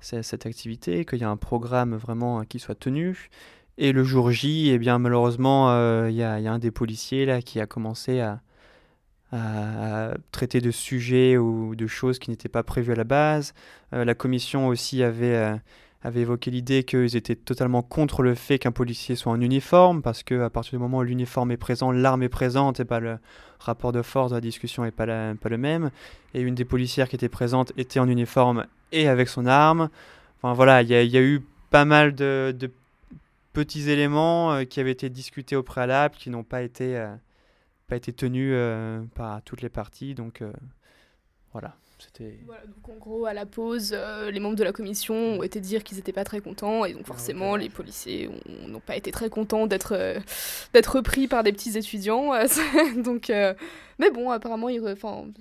cette 0.00 0.46
activité, 0.46 1.04
qu'il 1.04 1.18
y 1.18 1.24
a 1.24 1.28
un 1.28 1.36
programme 1.36 1.94
vraiment 1.94 2.42
qui 2.44 2.58
soit 2.58 2.74
tenu. 2.74 3.28
Et 3.76 3.92
le 3.92 4.02
jour 4.02 4.30
J, 4.30 4.70
eh 4.70 4.78
bien, 4.78 4.98
malheureusement, 4.98 6.06
il 6.06 6.14
y, 6.14 6.18
y, 6.20 6.22
a 6.22 6.52
un 6.52 6.58
des 6.58 6.70
policiers 6.70 7.26
là 7.26 7.42
qui 7.42 7.60
a 7.60 7.66
commencé 7.66 8.20
à 8.20 8.40
à 9.32 10.14
traiter 10.32 10.60
de 10.60 10.70
sujets 10.70 11.36
ou 11.36 11.76
de 11.76 11.86
choses 11.86 12.18
qui 12.18 12.30
n'étaient 12.30 12.48
pas 12.48 12.62
prévues 12.62 12.92
à 12.92 12.96
la 12.96 13.04
base. 13.04 13.54
Euh, 13.92 14.04
la 14.04 14.14
commission 14.14 14.66
aussi 14.66 15.02
avait, 15.02 15.36
euh, 15.36 15.56
avait 16.02 16.22
évoqué 16.22 16.50
l'idée 16.50 16.82
qu'ils 16.82 17.16
étaient 17.16 17.36
totalement 17.36 17.82
contre 17.82 18.22
le 18.22 18.34
fait 18.34 18.58
qu'un 18.58 18.72
policier 18.72 19.14
soit 19.14 19.32
en 19.32 19.40
uniforme, 19.40 20.02
parce 20.02 20.22
qu'à 20.22 20.50
partir 20.50 20.72
du 20.72 20.82
moment 20.82 20.98
où 20.98 21.02
l'uniforme 21.02 21.52
est 21.52 21.56
présent, 21.56 21.92
l'arme 21.92 22.24
est 22.24 22.28
présente 22.28 22.80
et 22.80 22.84
pas 22.84 22.98
le 22.98 23.18
rapport 23.60 23.92
de 23.92 24.02
force 24.02 24.30
de 24.30 24.36
la 24.36 24.40
discussion 24.40 24.82
n'est 24.82 24.90
pas, 24.90 25.06
le 25.06 25.58
même. 25.58 25.90
Et 26.34 26.40
une 26.40 26.54
des 26.54 26.64
policières 26.64 27.08
qui 27.08 27.16
était 27.16 27.28
présente 27.28 27.72
était 27.76 28.00
en 28.00 28.08
uniforme 28.08 28.66
et 28.90 29.06
avec 29.06 29.28
son 29.28 29.46
arme. 29.46 29.90
Enfin 30.42 30.54
voilà, 30.54 30.82
il 30.82 30.88
y, 30.88 31.16
a 31.16 31.22
eu 31.22 31.42
pas 31.70 31.84
mal 31.84 32.14
de, 32.14 32.54
de 32.58 32.70
petits 33.52 33.90
éléments 33.90 34.52
euh, 34.52 34.64
qui 34.64 34.80
avaient 34.80 34.90
été 34.90 35.08
discutés 35.08 35.54
au 35.54 35.62
préalable, 35.62 36.16
qui 36.16 36.30
n'ont 36.30 36.42
pas 36.42 36.62
été 36.62 36.96
pas 37.90 37.96
été 37.96 38.12
tenu 38.12 38.54
euh, 38.54 39.02
par 39.16 39.42
toutes 39.42 39.62
les 39.62 39.68
parties. 39.68 40.14
Donc 40.14 40.42
euh, 40.42 40.52
voilà. 41.52 41.74
Voilà, 42.46 42.62
donc 42.66 42.88
en 42.88 42.98
gros, 42.98 43.26
à 43.26 43.34
la 43.34 43.46
pause, 43.46 43.92
euh, 43.94 44.30
les 44.30 44.40
membres 44.40 44.56
de 44.56 44.64
la 44.64 44.72
commission 44.72 45.14
ont 45.14 45.42
été 45.42 45.60
dire 45.60 45.84
qu'ils 45.84 45.96
n'étaient 45.96 46.12
pas 46.12 46.24
très 46.24 46.40
contents, 46.40 46.84
et 46.84 46.92
donc 46.92 47.06
forcément, 47.06 47.56
les 47.56 47.68
policiers 47.68 48.30
n'ont 48.68 48.80
pas 48.80 48.96
été 48.96 49.10
très 49.10 49.28
contents 49.28 49.66
d'être 49.66 49.94
euh, 49.94 50.18
d'être 50.72 50.96
repris 50.96 51.28
par 51.28 51.42
des 51.42 51.52
petits 51.52 51.76
étudiants. 51.76 52.32
donc, 52.96 53.30
euh, 53.30 53.54
mais 53.98 54.10
bon, 54.10 54.30
apparemment, 54.30 54.68
ils, 54.68 54.76
ils 54.76 54.98
vont 55.00 55.32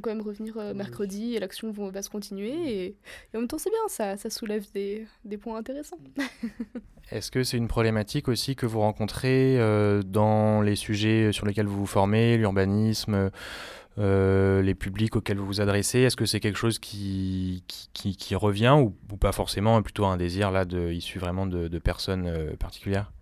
quand 0.00 0.10
même 0.10 0.22
revenir 0.22 0.56
mercredi, 0.74 1.34
et 1.34 1.40
l'action 1.40 1.70
va 1.70 2.02
se 2.02 2.10
continuer, 2.10 2.84
et, 2.84 2.96
en 3.34 3.40
même 3.40 3.48
temps, 3.48 3.58
c'est 3.58 3.70
bien, 3.70 3.88
ça, 3.88 4.16
ça 4.16 4.30
soulève 4.30 4.66
des, 4.74 5.06
des 5.24 5.38
points 5.38 5.56
intéressants. 5.56 5.98
Est-ce 7.10 7.30
que 7.30 7.42
c'est 7.42 7.58
une 7.58 7.68
problématique 7.68 8.28
aussi 8.28 8.56
que 8.56 8.64
vous 8.64 8.80
rencontrez 8.80 9.58
dans 10.06 10.62
les 10.62 10.76
sujets 10.76 11.32
sur 11.32 11.46
lesquels 11.46 11.66
vous 11.66 11.80
vous 11.80 11.86
formez, 11.86 12.38
l'urbanisme 12.38 13.30
euh, 13.98 14.62
les 14.62 14.74
publics 14.74 15.16
auxquels 15.16 15.36
vous 15.36 15.46
vous 15.46 15.60
adressez 15.60 16.00
Est-ce 16.00 16.16
que 16.16 16.24
c'est 16.24 16.40
quelque 16.40 16.56
chose 16.56 16.78
qui, 16.78 17.62
revient 18.34 18.74
ou, 18.78 19.16
pas 19.16 19.32
forcément, 19.32 19.80
plutôt 19.82 20.06
un 20.06 20.16
désir 20.16 20.50
là 20.50 20.64
issu 20.90 21.18
vraiment 21.18 21.46
de, 21.46 21.78
personnes 21.78 22.26
euh, 22.26 22.56
particulières? 22.56 23.12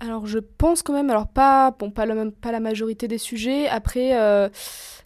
Alors 0.00 0.26
je 0.26 0.38
pense 0.38 0.82
quand 0.82 0.92
même, 0.92 1.08
alors 1.08 1.26
pas, 1.26 1.70
bon, 1.70 1.90
pas, 1.90 2.04
la, 2.04 2.60
majorité 2.60 3.08
des 3.08 3.16
sujets. 3.16 3.66
Après, 3.68 4.20
euh, 4.20 4.48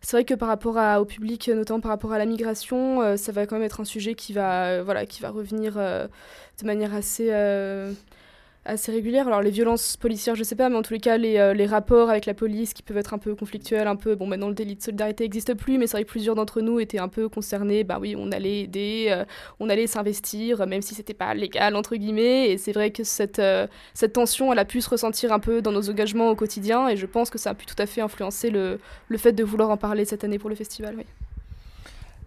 c'est 0.01 0.17
vrai 0.17 0.25
que 0.25 0.35
par 0.35 0.49
rapport 0.49 0.77
au 1.01 1.05
public, 1.05 1.49
notamment 1.49 1.81
par 1.81 1.91
rapport 1.91 2.13
à 2.13 2.19
la 2.19 2.27
migration, 2.27 3.17
ça 3.17 3.33
va 3.33 3.47
quand 3.47 3.57
même 3.57 3.65
être 3.65 3.81
un 3.81 3.85
sujet 3.85 4.15
qui 4.15 4.33
va, 4.33 4.83
voilà, 4.83 5.07
qui 5.07 5.21
va 5.21 5.31
revenir 5.31 5.75
de 5.75 6.67
manière 6.67 6.93
assez 6.93 7.31
assez 8.71 8.93
régulière. 8.93 9.27
Alors 9.27 9.43
les 9.43 9.51
violences 9.51 9.97
policières, 9.97 10.35
je 10.35 10.43
sais 10.43 10.55
pas, 10.55 10.69
mais 10.69 10.77
en 10.77 10.83
tous 10.83 10.93
les 10.93 11.01
cas, 11.01 11.17
les, 11.17 11.37
euh, 11.39 11.53
les, 11.53 11.67
rapports 11.67 12.11
avec 12.11 12.27
la 12.27 12.35
police 12.35 12.73
qui 12.73 12.83
peuvent 12.83 12.97
être 12.97 13.15
un 13.15 13.19
peu 13.19 13.35
conflictuels, 13.35 13.87
un 13.87 13.97
peu, 13.97 14.15
bon, 14.15 14.27
maintenant 14.27 14.49
le 14.49 14.55
délit 14.55 14.77
de 14.77 14.83
solidarité 14.83 15.25
n'existe 15.25 15.55
plus, 15.55 15.79
mais 15.79 15.87
c'est 15.87 15.97
vrai 15.97 16.05
que 16.05 16.11
plusieurs 16.11 16.35
d'entre 16.35 16.61
nous 16.61 16.81
étaient 16.81 16.99
un 16.99 17.09
peu 17.09 17.29
concernés, 17.29 17.85
bah 17.85 17.99
oui, 18.01 18.15
on 18.17 18.33
allait 18.33 18.61
aider, 18.61 19.07
euh, 19.11 19.25
on 19.59 19.69
allait 19.69 19.87
s'investir, 19.87 20.67
même 20.67 20.83
si 20.83 20.95
c'était 20.95 21.15
pas 21.15 21.35
légal, 21.35 21.77
entre 21.77 21.97
guillemets, 21.97 22.51
et 22.51 22.59
c'est 22.59 22.73
vrai 22.73 22.91
que 22.91 23.05
cette, 23.05 23.39
euh, 23.39 23.67
cette 23.95 24.15
tension, 24.15 24.53
elle 24.53 24.59
a 24.59 24.65
pu 24.65 24.81
se 24.81 24.89
ressentir 24.89 25.33
un 25.33 25.41
peu 25.41 25.63
dans 25.63 25.73
nos 25.73 25.91
engagements 25.91 26.31
au 26.31 26.35
quotidien, 26.35 26.89
et 26.89 26.97
je 26.97 27.07
pense 27.07 27.31
que 27.31 27.39
ça 27.39 27.51
a 27.51 27.55
pu 27.55 27.67
tout 27.67 27.81
à 27.81 27.87
fait 27.87 28.01
influencer 28.01 28.51
le, 28.51 28.79
le 29.09 29.19
fait 29.19 29.33
de 29.33 29.45
vouloir 29.45 29.71
en 29.71 29.77
parler 29.77 30.05
cette 30.05 30.25
année 30.25 30.39
pour 30.39 30.51
le 30.51 30.57
festival, 30.57 30.95
oui. 30.97 31.05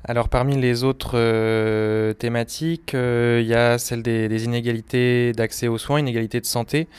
Alors 0.06 0.28
parmi 0.28 0.60
les 0.60 0.84
autres 0.84 1.12
euh, 1.16 2.14
thématiques, 2.14 2.94
euh, 2.94 3.40
il 3.42 3.48
y 3.48 3.54
a 3.54 3.78
celle 3.78 4.04
des, 4.04 4.44
inégalités 4.44 5.32
d'accès 5.32 5.70
aux 5.70 5.78
soins, 5.78 5.98
inégalités 5.98 6.42
de 6.42 6.46
santé. 6.46 6.90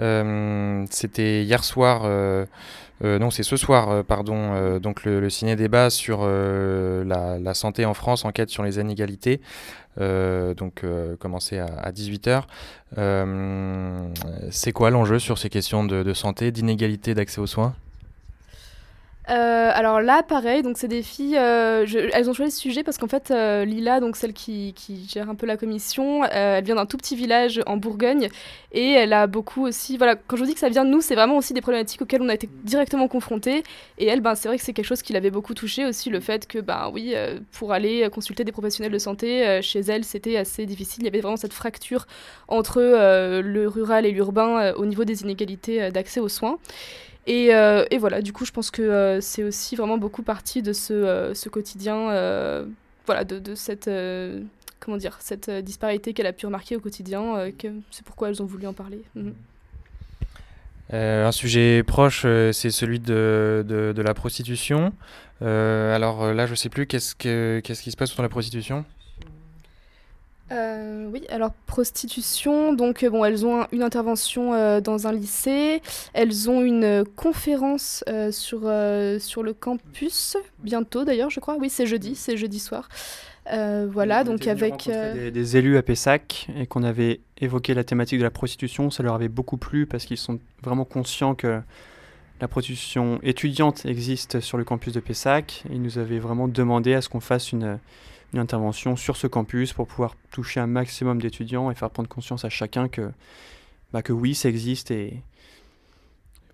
Euh, 0.00 0.86
c'était 0.90 1.42
hier 1.44 1.62
soir, 1.62 2.04
non 3.02 3.30
c'est 3.30 3.42
ce 3.42 3.58
soir, 3.58 4.02
pardon, 4.04 4.78
donc 4.78 5.04
le, 5.04 5.28
ciné-débat 5.28 5.90
sur 5.90 6.26
la, 6.26 7.54
santé 7.54 7.84
en 7.84 7.92
France, 7.92 8.24
enquête 8.24 8.48
sur 8.48 8.62
les 8.62 8.80
inégalités, 8.80 9.42
donc 9.98 10.82
commencé 11.18 11.58
à, 11.58 11.92
18h. 11.92 12.44
c'est 14.50 14.72
quoi 14.72 14.88
l'enjeu 14.88 15.18
sur 15.18 15.36
ces 15.36 15.50
questions 15.50 15.84
de, 15.84 16.02
de 16.02 16.14
santé, 16.14 16.50
d'inégalité 16.50 17.12
d'accès 17.12 17.42
aux 17.42 17.46
soins? 17.46 17.74
Euh, 19.30 19.70
alors 19.72 20.02
là, 20.02 20.22
pareil, 20.22 20.62
donc 20.62 20.76
c'est 20.76 20.88
des 20.88 21.02
filles, 21.02 21.38
euh, 21.38 21.86
elles 22.12 22.28
ont 22.28 22.34
choisi 22.34 22.52
ce 22.52 22.60
sujet 22.60 22.82
parce 22.82 22.98
qu'en 22.98 23.08
fait, 23.08 23.30
euh, 23.30 23.64
Lila, 23.64 24.00
donc 24.00 24.16
celle 24.16 24.34
qui, 24.34 24.74
gère 25.08 25.30
un 25.30 25.34
peu 25.34 25.46
la 25.46 25.56
commission, 25.56 26.24
elle 26.24 26.62
vient 26.62 26.74
d'un 26.74 26.84
tout 26.84 26.98
petit 26.98 27.16
village 27.16 27.62
en 27.66 27.78
Bourgogne 27.78 28.28
et 28.72 28.90
elle 28.90 29.14
a 29.14 29.26
beaucoup 29.26 29.64
aussi, 29.66 29.96
voilà, 29.96 30.14
quand 30.14 30.36
je 30.36 30.42
vous 30.42 30.48
dis 30.48 30.52
que 30.52 30.60
ça 30.60 30.68
vient 30.68 30.84
de 30.84 30.90
nous, 30.90 31.00
c'est 31.00 31.14
vraiment 31.14 31.38
aussi 31.38 31.54
des 31.54 31.62
problématiques 31.62 32.02
auxquelles 32.02 32.20
on 32.20 32.28
a 32.28 32.34
été 32.34 32.50
directement 32.64 33.08
confrontés 33.08 33.62
et 33.96 34.06
elle, 34.06 34.20
ben, 34.20 34.34
c'est 34.34 34.48
vrai 34.48 34.58
que 34.58 34.64
c'est 34.64 34.74
quelque 34.74 34.84
chose 34.84 35.00
qui 35.00 35.14
l'avait 35.14 35.30
beaucoup 35.30 35.54
touché 35.54 35.86
aussi, 35.86 36.10
le 36.10 36.20
fait 36.20 36.46
que, 36.46 36.58
ben 36.58 36.90
oui, 36.92 37.14
pour 37.52 37.72
aller 37.72 38.06
consulter 38.12 38.44
des 38.44 38.52
professionnels 38.52 38.92
de 38.92 38.98
santé, 38.98 39.60
chez 39.62 39.80
elle, 39.80 40.04
c'était 40.04 40.36
assez 40.36 40.66
difficile, 40.66 41.02
il 41.02 41.06
y 41.06 41.08
avait 41.08 41.20
vraiment 41.20 41.38
cette 41.38 41.54
fracture 41.54 42.06
entre 42.48 42.80
le 42.80 43.68
rural 43.68 44.04
et 44.04 44.10
l'urbain 44.10 44.72
au 44.74 44.84
niveau 44.84 45.04
des 45.04 45.22
inégalités 45.22 45.90
d'accès 45.90 46.20
aux 46.20 46.28
soins. 46.28 46.58
Euh, 47.28 47.84
et, 47.90 47.98
voilà, 47.98 48.22
du 48.22 48.32
coup, 48.32 48.44
je 48.44 48.52
pense 48.52 48.70
que 48.70 48.82
euh, 48.82 49.20
c'est 49.20 49.42
aussi 49.42 49.76
vraiment 49.76 49.98
beaucoup 49.98 50.22
partie 50.22 50.62
de 50.62 50.72
ce, 50.72 50.92
euh, 50.92 51.34
quotidien, 51.50 52.06
voilà, 53.06 53.24
de, 53.24 53.54
cette, 53.54 53.90
comment 54.80 54.96
dire, 54.96 55.16
cette 55.20 55.50
disparité 55.50 56.14
qu'elle 56.14 56.26
a 56.26 56.32
pu 56.32 56.46
remarquer 56.46 56.76
au 56.76 56.80
quotidien, 56.80 57.50
c'est 57.90 58.04
pourquoi 58.04 58.28
elles 58.28 58.42
ont 58.42 58.46
voulu 58.46 58.66
en 58.66 58.72
parler. 58.72 59.02
Mhm. 59.14 59.34
un 60.92 61.32
sujet 61.32 61.82
proche, 61.82 62.22
c'est 62.52 62.70
celui 62.70 62.98
de, 63.00 63.94
la 63.96 64.14
prostitution. 64.14 64.92
alors 65.40 66.32
là, 66.32 66.46
je 66.46 66.54
sais 66.54 66.70
plus, 66.70 66.86
qu'est-ce, 66.86 67.14
que, 67.14 67.60
qu'est-ce 67.62 67.82
qui 67.82 67.90
se 67.90 67.96
passe 67.96 68.10
sur 68.10 68.22
la 68.22 68.28
prostitution? 68.28 68.84
Euh, 70.52 71.08
oui, 71.10 71.22
alors 71.30 71.52
prostitution, 71.66 72.74
donc 72.74 73.02
euh, 73.02 73.08
bon, 73.08 73.24
elles 73.24 73.46
ont 73.46 73.66
une 73.72 73.82
intervention 73.82 74.52
euh, 74.52 74.80
dans 74.82 75.06
un 75.06 75.12
lycée, 75.12 75.80
elles 76.12 76.50
ont 76.50 76.60
une 76.60 77.04
conférence 77.16 78.04
sur, 78.30 78.70
sur 79.20 79.42
le 79.42 79.54
campus, 79.54 80.36
bientôt 80.62 81.04
d'ailleurs 81.04 81.30
je 81.30 81.40
crois, 81.40 81.56
oui 81.58 81.70
c'est 81.70 81.86
jeudi, 81.86 82.14
c'est 82.14 82.36
jeudi 82.36 82.58
soir. 82.58 82.88
voilà, 83.46 84.22
donc 84.22 84.46
avec... 84.46 84.86
Des, 84.86 85.30
des, 85.30 85.56
élus 85.56 85.78
à 85.78 85.82
Pessac 85.82 86.48
et 86.58 86.66
qu'on 86.66 86.82
avait 86.82 87.20
évoqué 87.40 87.72
la 87.72 87.84
thématique 87.84 88.18
de 88.18 88.24
la 88.24 88.30
prostitution, 88.30 88.90
ça 88.90 89.02
leur 89.02 89.14
avait 89.14 89.28
beaucoup 89.28 89.56
plu 89.56 89.86
parce 89.86 90.04
qu'ils 90.04 90.18
sont 90.18 90.38
vraiment 90.62 90.84
conscients 90.84 91.34
que 91.34 91.62
la 92.40 92.48
prostitution 92.48 93.18
étudiante 93.22 93.86
existe 93.86 94.40
sur 94.40 94.58
le 94.58 94.64
campus 94.64 94.92
de 94.92 95.00
Pessac. 95.00 95.64
Ils 95.70 95.80
nous 95.80 95.98
avaient 95.98 96.18
vraiment 96.18 96.48
demandé 96.48 96.92
à 96.92 97.00
ce 97.00 97.08
qu'on 97.08 97.20
fasse 97.20 97.52
une 97.52 97.78
une 98.34 98.40
intervention 98.40 98.96
sur 98.96 99.16
ce 99.16 99.28
campus 99.28 99.72
pour 99.72 99.86
pouvoir 99.86 100.16
toucher 100.32 100.58
un 100.58 100.66
maximum 100.66 101.22
d'étudiants 101.22 101.70
et 101.70 101.74
faire 101.74 101.88
prendre 101.88 102.08
conscience 102.08 102.44
à 102.44 102.48
chacun 102.48 102.88
que, 102.88 103.12
bah, 103.92 104.02
que 104.02 104.12
oui, 104.12 104.34
ça 104.34 104.48
existe 104.48 104.90
et 104.90 105.22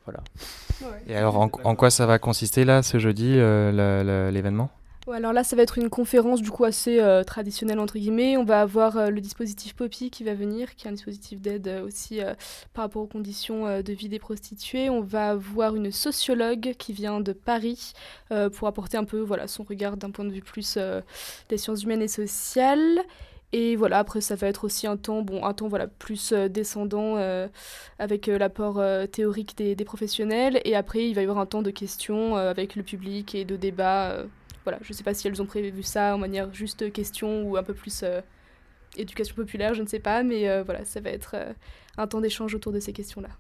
voilà. 0.05 0.21
Et 1.07 1.17
alors, 1.17 1.39
en, 1.39 1.49
quoi 1.49 1.91
ça 1.91 2.05
va 2.05 2.19
consister 2.19 2.65
là, 2.65 2.83
ce 2.83 2.99
jeudi, 2.99 3.35
euh, 3.37 4.31
l'événement? 4.31 4.71
Alors 5.09 5.33
là, 5.33 5.42
ça 5.45 5.57
va 5.57 5.62
être 5.62 5.78
une 5.78 5.88
conférence 5.88 6.42
du 6.42 6.50
coup 6.50 6.64
assez 6.64 7.00
euh, 7.00 7.25
traditionnelle 7.25 7.80
entre 7.80 7.99
guillemets. 7.99 8.37
On 8.37 8.45
va 8.45 8.61
avoir 8.61 8.97
euh, 8.97 9.11
le 9.11 9.21
dispositif 9.21 9.75
Poppy 9.75 10.11
qui 10.11 10.25
va 10.25 10.35
venir, 10.35 10.76
qui 10.76 10.87
est 10.87 10.90
un 10.90 10.92
dispositif 10.92 11.40
d'aide 11.40 11.69
euh, 11.69 11.87
aussi 11.87 12.21
par 12.75 12.85
rapport 12.85 13.02
aux 13.02 13.07
conditions 13.07 13.80
de 13.80 13.92
vie 13.92 14.09
des 14.09 14.19
prostituées. 14.19 14.90
On 14.90 15.00
va 15.00 15.30
avoir 15.30 15.75
une 15.75 15.90
sociologue 15.90 16.75
qui 16.78 16.92
vient 16.92 17.21
de 17.21 17.33
Paris 17.33 17.92
pour 18.52 18.69
apporter 18.69 18.97
un 18.97 19.04
peu 19.04 19.21
voilà 19.21 19.47
son 19.49 19.62
regard 19.62 19.97
d'un 19.97 20.11
point 20.11 20.25
de 20.25 20.30
vue 20.30 20.42
plus 20.42 20.78
des 21.49 21.57
sciences 21.57 21.83
humaines 21.83 22.02
et 22.02 22.09
sociales. 22.09 23.00
Et 23.52 23.75
voilà, 23.75 23.99
après 23.99 24.21
ça 24.21 24.37
va 24.37 24.47
être 24.47 24.64
aussi 24.64 24.87
un 24.87 24.97
temps, 24.97 25.23
bon, 25.23 25.45
un 25.45 25.54
temps 25.54 25.69
voilà 25.69 25.87
plus 25.87 26.33
descendant 26.33 27.16
avec 27.99 28.26
l'apport 28.26 28.83
théorique 29.11 29.57
des, 29.57 29.75
des, 29.75 29.85
professionnels. 29.85 30.61
Et 30.64 30.76
après 30.76 31.09
il 31.09 31.14
va 31.14 31.23
y 31.23 31.25
avoir 31.25 31.38
un 31.38 31.47
temps 31.47 31.62
de 31.62 31.71
questions 31.71 32.37
avec 32.37 32.76
le 32.76 32.83
public 32.83 33.35
et 33.35 33.45
de 33.45 33.57
débat 33.57 34.25
voilà, 34.64 34.79
je 34.83 34.93
ne 34.93 34.95
sais 34.97 35.02
pas 35.02 35.14
si 35.14 35.26
elles 35.26 35.40
ont 35.40 35.47
prévu 35.47 35.83
ça 35.83 36.14
en 36.14 36.19
manière 36.19 36.52
juste 36.52 36.93
question 36.93 37.43
ou 37.43 37.57
un 37.57 37.62
peu 37.62 37.75
plus 37.75 38.02
euh, 38.02 38.21
éducation 38.97 39.35
populaire, 39.35 39.75
je 39.75 39.83
ne 39.83 39.87
sais 39.87 40.00
pas, 40.00 40.23
mais 40.23 40.49
euh, 40.49 40.62
voilà, 40.62 40.85
ça 40.85 41.00
va 41.00 41.11
être 41.11 41.33
euh, 41.35 41.52
un 41.97 42.07
temps 42.07 42.21
d'échange 42.21 42.55
autour 42.55 42.73
de 42.73 42.81
ces 42.81 42.93
questions-là. 42.93 43.31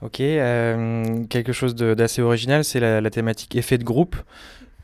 Ok, 0.00 0.18
quelque 0.18 1.52
chose 1.52 1.74
d'assez 1.74 2.22
original, 2.22 2.62
c'est 2.62 2.78
la, 2.78 3.10
thématique 3.10 3.56
effet 3.56 3.78
de 3.78 3.84
groupe. 3.84 4.14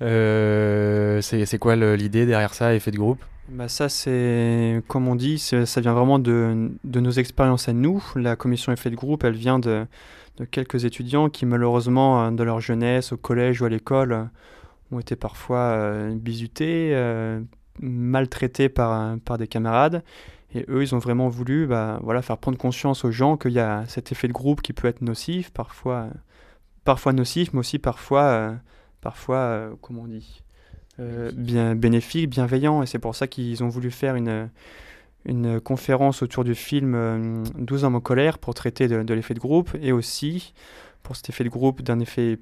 c'est 0.01 1.59
quoi 1.61 1.77
l'idée 1.77 2.27
derrière 2.27 2.53
ça, 2.53 2.75
effet 2.75 2.91
de 2.91 2.97
groupe? 2.97 3.25
Bah 3.49 3.69
ça, 3.69 3.89
c'est, 3.89 4.83
comme 4.89 5.07
on 5.07 5.15
dit, 5.15 5.39
ça 5.39 5.81
vient 5.81 5.93
vraiment 5.93 6.19
de, 6.19 6.69
de, 6.83 6.99
nos 6.99 7.13
expériences 7.13 7.69
à 7.69 7.73
nous. 7.73 8.03
La 8.17 8.35
commission 8.35 8.73
effet 8.73 8.91
de 8.91 8.97
groupe, 8.97 9.23
elle 9.23 9.37
vient 9.37 9.61
de, 9.61 9.87
de 10.39 10.45
quelques 10.45 10.85
étudiants 10.85 11.29
qui, 11.29 11.47
malheureusement, 11.47 12.33
de 12.33 12.43
leur 12.43 12.61
jeunesse, 12.61 13.13
au 13.13 13.17
collège 13.17 13.63
ou 13.63 13.67
à 13.67 13.69
l'école, 13.69 14.29
ont 14.95 15.01
été 15.01 15.17
parfois 15.17 15.59
euh, 15.59 16.15
bizutés, 16.15 16.91
euh, 16.95 17.41
maltraités 17.81 18.69
par, 18.69 19.19
par 19.19 19.39
des 19.39 19.49
camarades. 19.49 20.03
Et 20.55 20.65
eux, 20.69 20.83
ils 20.83 20.95
ont 20.95 20.99
vraiment 20.99 21.29
voulu 21.29 21.67
bah, 21.67 21.99
voilà, 22.03 22.23
faire 22.23 22.39
prendre 22.39 22.57
conscience 22.59 23.05
aux 23.05 23.11
gens 23.11 23.37
qu'il 23.37 23.53
y 23.53 23.59
a 23.59 23.85
cet 23.89 24.13
effet 24.13 24.29
de 24.29 24.33
groupe 24.33 24.63
qui 24.63 24.73
peut 24.73 24.87
être 24.87 25.03
nocif, 25.03 25.51
parfois, 25.51 26.09
parfois 26.85 27.13
nocif, 27.13 27.53
mais 27.53 27.59
aussi 27.59 27.79
parfois, 27.79 28.23
euh, 28.23 28.55
parfois 29.01 29.71
comment 29.81 30.03
on 30.03 30.07
dit, 30.07 30.43
bien 31.35 31.75
bénéfique, 31.75 32.31
bienveillant. 32.31 32.83
Et 32.83 32.87
c'est 32.87 33.01
pour 33.01 33.17
ça 33.17 33.27
qu'ils 33.27 33.65
ont 33.65 33.69
voulu 33.69 33.91
faire 33.91 34.15
une, 34.15 34.49
une 35.25 35.61
conférence 35.61 36.23
autour 36.23 36.45
du 36.45 36.55
film 36.55 37.43
12 37.59 37.83
hommes 37.83 37.97
en 37.97 38.01
colère 38.01 38.39
pour 38.39 38.55
traiter 38.55 38.87
de, 38.87 39.03
de 39.03 39.15
l'effet 39.15 39.35
de 39.35 39.41
groupe 39.41 39.71
et 39.83 39.91
aussi 39.91 40.55
pour 41.03 41.17
cet 41.17 41.31
effet 41.31 41.43
de 41.43 41.49
groupe 41.49 41.83
d'un 41.83 41.99
effet 41.99 42.39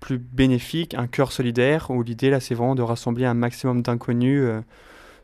plus 0.00 0.18
bénéfique, 0.18 0.94
un 0.94 1.06
cœur 1.06 1.32
solidaire, 1.32 1.90
où 1.90 2.02
l'idée 2.02 2.30
là 2.30 2.40
c'est 2.40 2.54
vraiment 2.54 2.74
de 2.74 2.82
rassembler 2.82 3.24
un 3.24 3.34
maximum 3.34 3.82
d'inconnus 3.82 4.42
euh, 4.44 4.60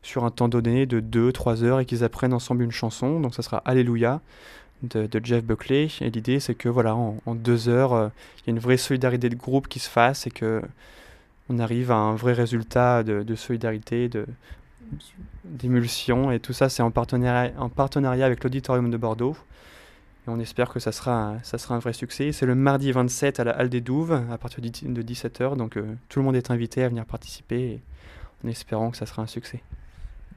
sur 0.02 0.24
un 0.24 0.30
temps 0.30 0.48
donné 0.48 0.86
de 0.86 1.00
2-3 1.00 1.62
heures 1.64 1.80
et 1.80 1.86
qu'ils 1.86 2.04
apprennent 2.04 2.32
ensemble 2.32 2.62
une 2.62 2.72
chanson. 2.72 3.20
Donc 3.20 3.34
ça 3.34 3.42
sera 3.42 3.58
Alléluia 3.64 4.20
de, 4.82 5.08
Jeff 5.22 5.44
Buckley. 5.44 5.88
Et 6.00 6.10
l'idée 6.10 6.40
c'est 6.40 6.54
que 6.54 6.68
voilà, 6.68 6.94
en, 6.94 7.34
deux 7.34 7.68
heures, 7.68 7.92
euh, 7.92 8.08
il 8.38 8.46
y 8.46 8.50
a 8.50 8.52
une 8.52 8.58
vraie 8.58 8.76
solidarité 8.76 9.28
de 9.28 9.36
groupe 9.36 9.68
qui 9.68 9.78
se 9.78 9.88
fasse 9.88 10.26
et 10.26 10.30
que 10.30 10.62
on 11.48 11.58
arrive 11.58 11.90
à 11.90 11.96
un 11.96 12.14
vrai 12.14 12.32
résultat 12.32 13.02
de, 13.02 13.22
de 13.22 13.34
solidarité, 13.34 14.08
de 14.08 14.26
d'émulsion. 15.44 16.30
Et 16.30 16.40
tout 16.40 16.52
ça 16.52 16.68
c'est 16.68 16.82
en 16.82 16.90
partenariat, 16.90 17.52
en 17.58 17.68
partenariat 17.68 18.26
avec 18.26 18.42
l'Auditorium 18.44 18.90
de 18.90 18.96
Bordeaux 18.96 19.36
on 20.26 20.38
espère 20.38 20.70
que 20.70 20.80
ça 20.80 20.92
sera, 20.92 21.34
ça 21.42 21.58
sera 21.58 21.74
un 21.74 21.78
vrai 21.78 21.92
succès. 21.92 22.32
C'est 22.32 22.46
le 22.46 22.54
mardi 22.54 22.92
27 22.92 23.40
à 23.40 23.44
la 23.44 23.52
Halle 23.52 23.68
des 23.68 23.80
Douves 23.80 24.20
à 24.30 24.38
partir 24.38 24.60
de 24.62 25.02
17h. 25.02 25.56
Donc 25.56 25.76
euh, 25.76 25.94
tout 26.08 26.18
le 26.18 26.24
monde 26.24 26.36
est 26.36 26.50
invité 26.50 26.82
à 26.84 26.88
venir 26.88 27.04
participer 27.04 27.80
en 28.44 28.48
espérant 28.48 28.90
que 28.90 28.96
ça 28.96 29.06
sera 29.06 29.22
un 29.22 29.26
succès. 29.26 29.62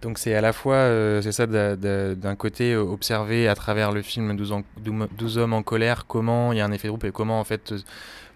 Donc 0.02 0.18
c'est 0.18 0.36
à 0.36 0.42
la 0.42 0.52
fois, 0.52 0.76
euh, 0.76 1.22
c'est 1.22 1.32
ça, 1.32 1.48
d'un 1.48 2.36
côté, 2.36 2.74
euh, 2.74 2.82
observer 2.82 3.48
à 3.48 3.56
travers 3.56 3.92
le 3.92 4.02
film 4.02 4.36
12, 4.36 5.38
hommes 5.38 5.54
en 5.54 5.64
colère 5.64 6.06
comment 6.08 6.52
il 6.52 6.58
y 6.58 6.62
a 6.62 6.66
un 6.66 6.72
effet 6.74 6.88
de 6.88 6.92
groupe 6.92 7.06
et 7.06 7.12
comment 7.12 7.40
en 7.40 7.46
fait 7.46 7.74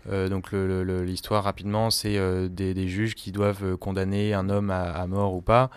euh, 0.10 0.30
donc 0.30 0.52
l'histoire 0.52 1.44
rapidement, 1.44 1.90
c'est 1.90 2.18
euh, 2.18 2.48
des, 2.48 2.88
juges 2.88 3.16
qui 3.16 3.32
doivent 3.32 3.64
euh, 3.64 3.78
condamner 3.78 4.34
un 4.34 4.50
homme 4.50 4.70
à, 4.70 5.06
mort 5.08 5.34
ou 5.34 5.42
pas. 5.42 5.70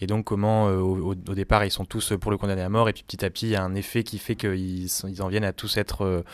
Et 0.00 0.06
donc 0.06 0.24
comment 0.24 0.66
au, 0.66 1.14
départ 1.14 1.64
ils 1.64 1.70
sont 1.70 1.84
tous 1.84 2.14
pour 2.20 2.30
le 2.30 2.36
condamner 2.36 2.62
à 2.62 2.68
mort 2.68 2.88
et 2.88 2.92
puis 2.92 3.04
petit 3.04 3.24
à 3.24 3.30
petit 3.30 3.46
il 3.46 3.50
y 3.50 3.56
a 3.56 3.62
un 3.62 3.74
effet 3.76 4.02
qui 4.02 4.18
fait 4.18 4.34
qu'ils 4.34 4.86
ils 4.86 5.22
en 5.22 5.28
viennent 5.28 5.44
à 5.44 5.52
tous 5.52 5.76
être 5.76 6.24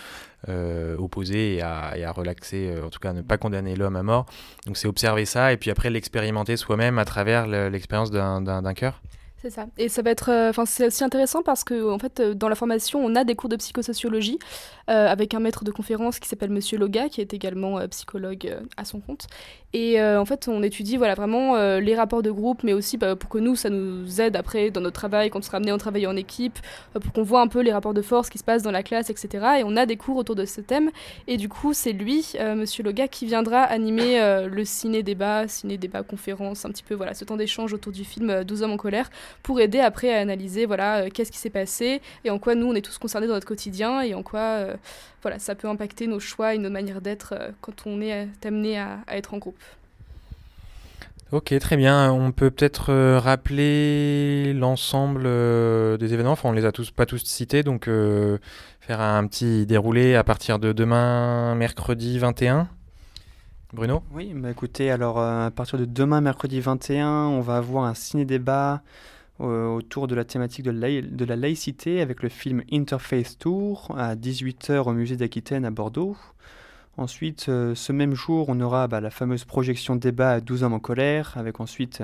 opposés 0.98 1.56
et 1.56 1.62
à, 1.62 1.92
et 1.96 2.04
à, 2.04 2.12
relaxer, 2.12 2.74
en 2.82 2.88
tout 2.88 2.98
cas 2.98 3.10
à 3.10 3.12
ne 3.12 3.20
pas 3.20 3.36
condamner 3.36 3.76
l'homme 3.76 3.96
à 3.96 4.02
mort. 4.02 4.26
Donc 4.66 4.78
c'est 4.78 4.88
observer 4.88 5.26
ça 5.26 5.52
et 5.52 5.58
puis 5.58 5.70
après 5.70 5.90
l'expérimenter 5.90 6.56
soi-même 6.56 6.98
à 6.98 7.04
travers 7.04 7.46
l'expérience 7.46 8.10
d'un 8.10 8.74
cœur. 8.74 9.02
C'est 9.42 9.48
ça. 9.48 9.66
Et 9.78 9.88
ça 9.88 10.02
va 10.02 10.10
être, 10.10 10.30
euh, 10.30 10.50
enfin, 10.50 10.66
c'est 10.66 10.86
aussi 10.86 11.02
intéressant 11.02 11.42
parce 11.42 11.64
que 11.64 11.90
en 11.90 11.98
fait, 11.98 12.20
euh, 12.20 12.34
dans 12.34 12.50
la 12.50 12.54
formation, 12.54 13.02
on 13.02 13.16
a 13.16 13.24
des 13.24 13.34
cours 13.34 13.48
de 13.48 13.56
psychosociologie 13.56 14.38
euh, 14.90 15.08
avec 15.08 15.32
un 15.32 15.40
maître 15.40 15.64
de 15.64 15.70
conférence 15.70 16.18
qui 16.18 16.28
s'appelle 16.28 16.50
Monsieur 16.50 16.76
Loga, 16.76 17.08
qui 17.08 17.22
est 17.22 17.32
également 17.32 17.78
psychologue 17.88 18.58
à 18.76 18.84
son 18.84 19.00
compte. 19.00 19.28
Et 19.72 20.02
en 20.02 20.24
fait, 20.24 20.48
on 20.48 20.64
étudie 20.64 20.96
voilà 20.96 21.14
vraiment 21.14 21.56
les 21.78 21.94
rapports 21.94 22.22
de 22.22 22.30
groupe, 22.32 22.64
mais 22.64 22.72
aussi 22.72 22.96
bah, 22.96 23.14
pour 23.14 23.30
que 23.30 23.38
nous, 23.38 23.54
ça 23.54 23.70
nous 23.70 24.20
aide 24.20 24.34
après 24.34 24.72
dans 24.72 24.80
notre 24.80 24.98
travail, 24.98 25.30
quand 25.30 25.38
on 25.38 25.42
sera 25.42 25.58
amené 25.58 25.70
à 25.70 25.78
travailler 25.78 26.08
en 26.08 26.16
équipe, 26.16 26.58
pour 26.92 27.12
qu'on 27.12 27.22
voit 27.22 27.40
un 27.40 27.46
peu 27.46 27.60
les 27.60 27.72
rapports 27.72 27.94
de 27.94 28.02
force 28.02 28.30
qui 28.30 28.38
se 28.38 28.42
passent 28.42 28.64
dans 28.64 28.72
la 28.72 28.82
classe, 28.82 29.10
etc. 29.10 29.60
Et 29.60 29.64
on 29.64 29.76
a 29.76 29.86
des 29.86 29.96
cours 29.96 30.16
autour 30.16 30.34
de 30.34 30.44
ce 30.44 30.60
thème. 30.60 30.90
Et 31.28 31.36
du 31.36 31.48
coup, 31.48 31.72
c'est 31.72 31.92
lui, 31.92 32.32
Monsieur 32.56 32.82
Loga, 32.82 33.06
qui 33.06 33.26
viendra 33.26 33.62
animer 33.62 34.18
le 34.50 34.64
ciné-débat, 34.64 35.46
ciné-débat 35.46 36.02
conférence, 36.02 36.64
un 36.64 36.70
petit 36.70 36.82
peu 36.82 36.96
voilà 36.96 37.14
ce 37.14 37.24
temps 37.24 37.36
d'échange 37.36 37.72
autour 37.72 37.92
du 37.92 38.04
film 38.04 38.42
12 38.42 38.62
hommes 38.64 38.72
en 38.72 38.76
colère 38.76 39.08
pour 39.42 39.60
aider 39.60 39.80
après 39.80 40.14
à 40.14 40.20
analyser 40.20 40.66
voilà 40.66 41.02
euh, 41.02 41.08
qu'est-ce 41.12 41.32
qui 41.32 41.38
s'est 41.38 41.50
passé 41.50 42.00
et 42.24 42.30
en 42.30 42.38
quoi 42.38 42.54
nous 42.54 42.66
on 42.66 42.74
est 42.74 42.80
tous 42.80 42.98
concernés 42.98 43.26
dans 43.26 43.34
notre 43.34 43.46
quotidien 43.46 44.02
et 44.02 44.14
en 44.14 44.22
quoi 44.22 44.40
euh, 44.40 44.76
voilà 45.22 45.38
ça 45.38 45.54
peut 45.54 45.68
impacter 45.68 46.06
nos 46.06 46.20
choix 46.20 46.54
et 46.54 46.58
nos 46.58 46.70
manières 46.70 47.00
d'être 47.00 47.34
euh, 47.38 47.50
quand 47.60 47.86
on 47.86 48.00
est 48.00 48.28
amené 48.44 48.78
à, 48.78 48.98
être 49.08 49.34
en 49.34 49.38
groupe. 49.38 49.58
Ok, 51.32 51.56
très 51.60 51.76
bien. 51.76 52.10
On 52.10 52.32
peut 52.32 52.50
peut-être 52.50 52.92
rappeler 53.18 54.52
l'ensemble 54.52 55.22
des 55.98 56.12
événements. 56.12 56.32
Enfin, 56.32 56.48
on 56.48 56.52
les 56.52 56.64
a 56.64 56.72
tous 56.72 56.90
pas 56.90 57.06
tous 57.06 57.22
cités, 57.24 57.62
donc 57.62 57.88
faire 58.80 59.00
un 59.00 59.24
petit 59.28 59.64
déroulé 59.64 60.16
à 60.16 60.24
partir 60.24 60.58
de 60.58 60.72
demain, 60.72 61.54
mercredi 61.54 62.18
21. 62.18 62.68
Bruno? 63.72 64.02
Oui, 64.12 64.32
bah 64.34 64.50
écoutez, 64.50 64.90
alors 64.90 65.20
à 65.20 65.50
partir 65.52 65.78
de 65.78 65.84
demain, 65.84 66.20
mercredi 66.20 66.60
21, 66.60 67.26
on 67.26 67.40
va 67.40 67.58
avoir 67.58 67.84
un 67.84 67.94
ciné-débat 67.94 68.82
autour 69.40 70.06
de 70.06 70.14
la 70.14 70.24
thématique 70.24 70.64
de, 70.64 71.24
la 71.24 71.36
laïcité 71.36 72.00
avec 72.00 72.22
le 72.22 72.28
film 72.28 72.62
Interface 72.70 73.38
Tour 73.38 73.94
à 73.96 74.14
18h 74.14 74.88
au 74.88 74.92
musée 74.92 75.16
d'Aquitaine 75.16 75.64
à 75.64 75.70
Bordeaux. 75.70 76.16
Ensuite, 76.96 77.46
ce 77.46 77.92
même 77.92 78.14
jour, 78.14 78.48
on 78.48 78.60
aura 78.60 78.86
bah, 78.88 79.00
la 79.00 79.10
fameuse 79.10 79.44
projection 79.44 79.96
débat 79.96 80.32
à 80.32 80.40
12 80.40 80.64
hommes 80.64 80.74
en 80.74 80.80
colère 80.80 81.32
avec 81.36 81.60
ensuite 81.60 82.02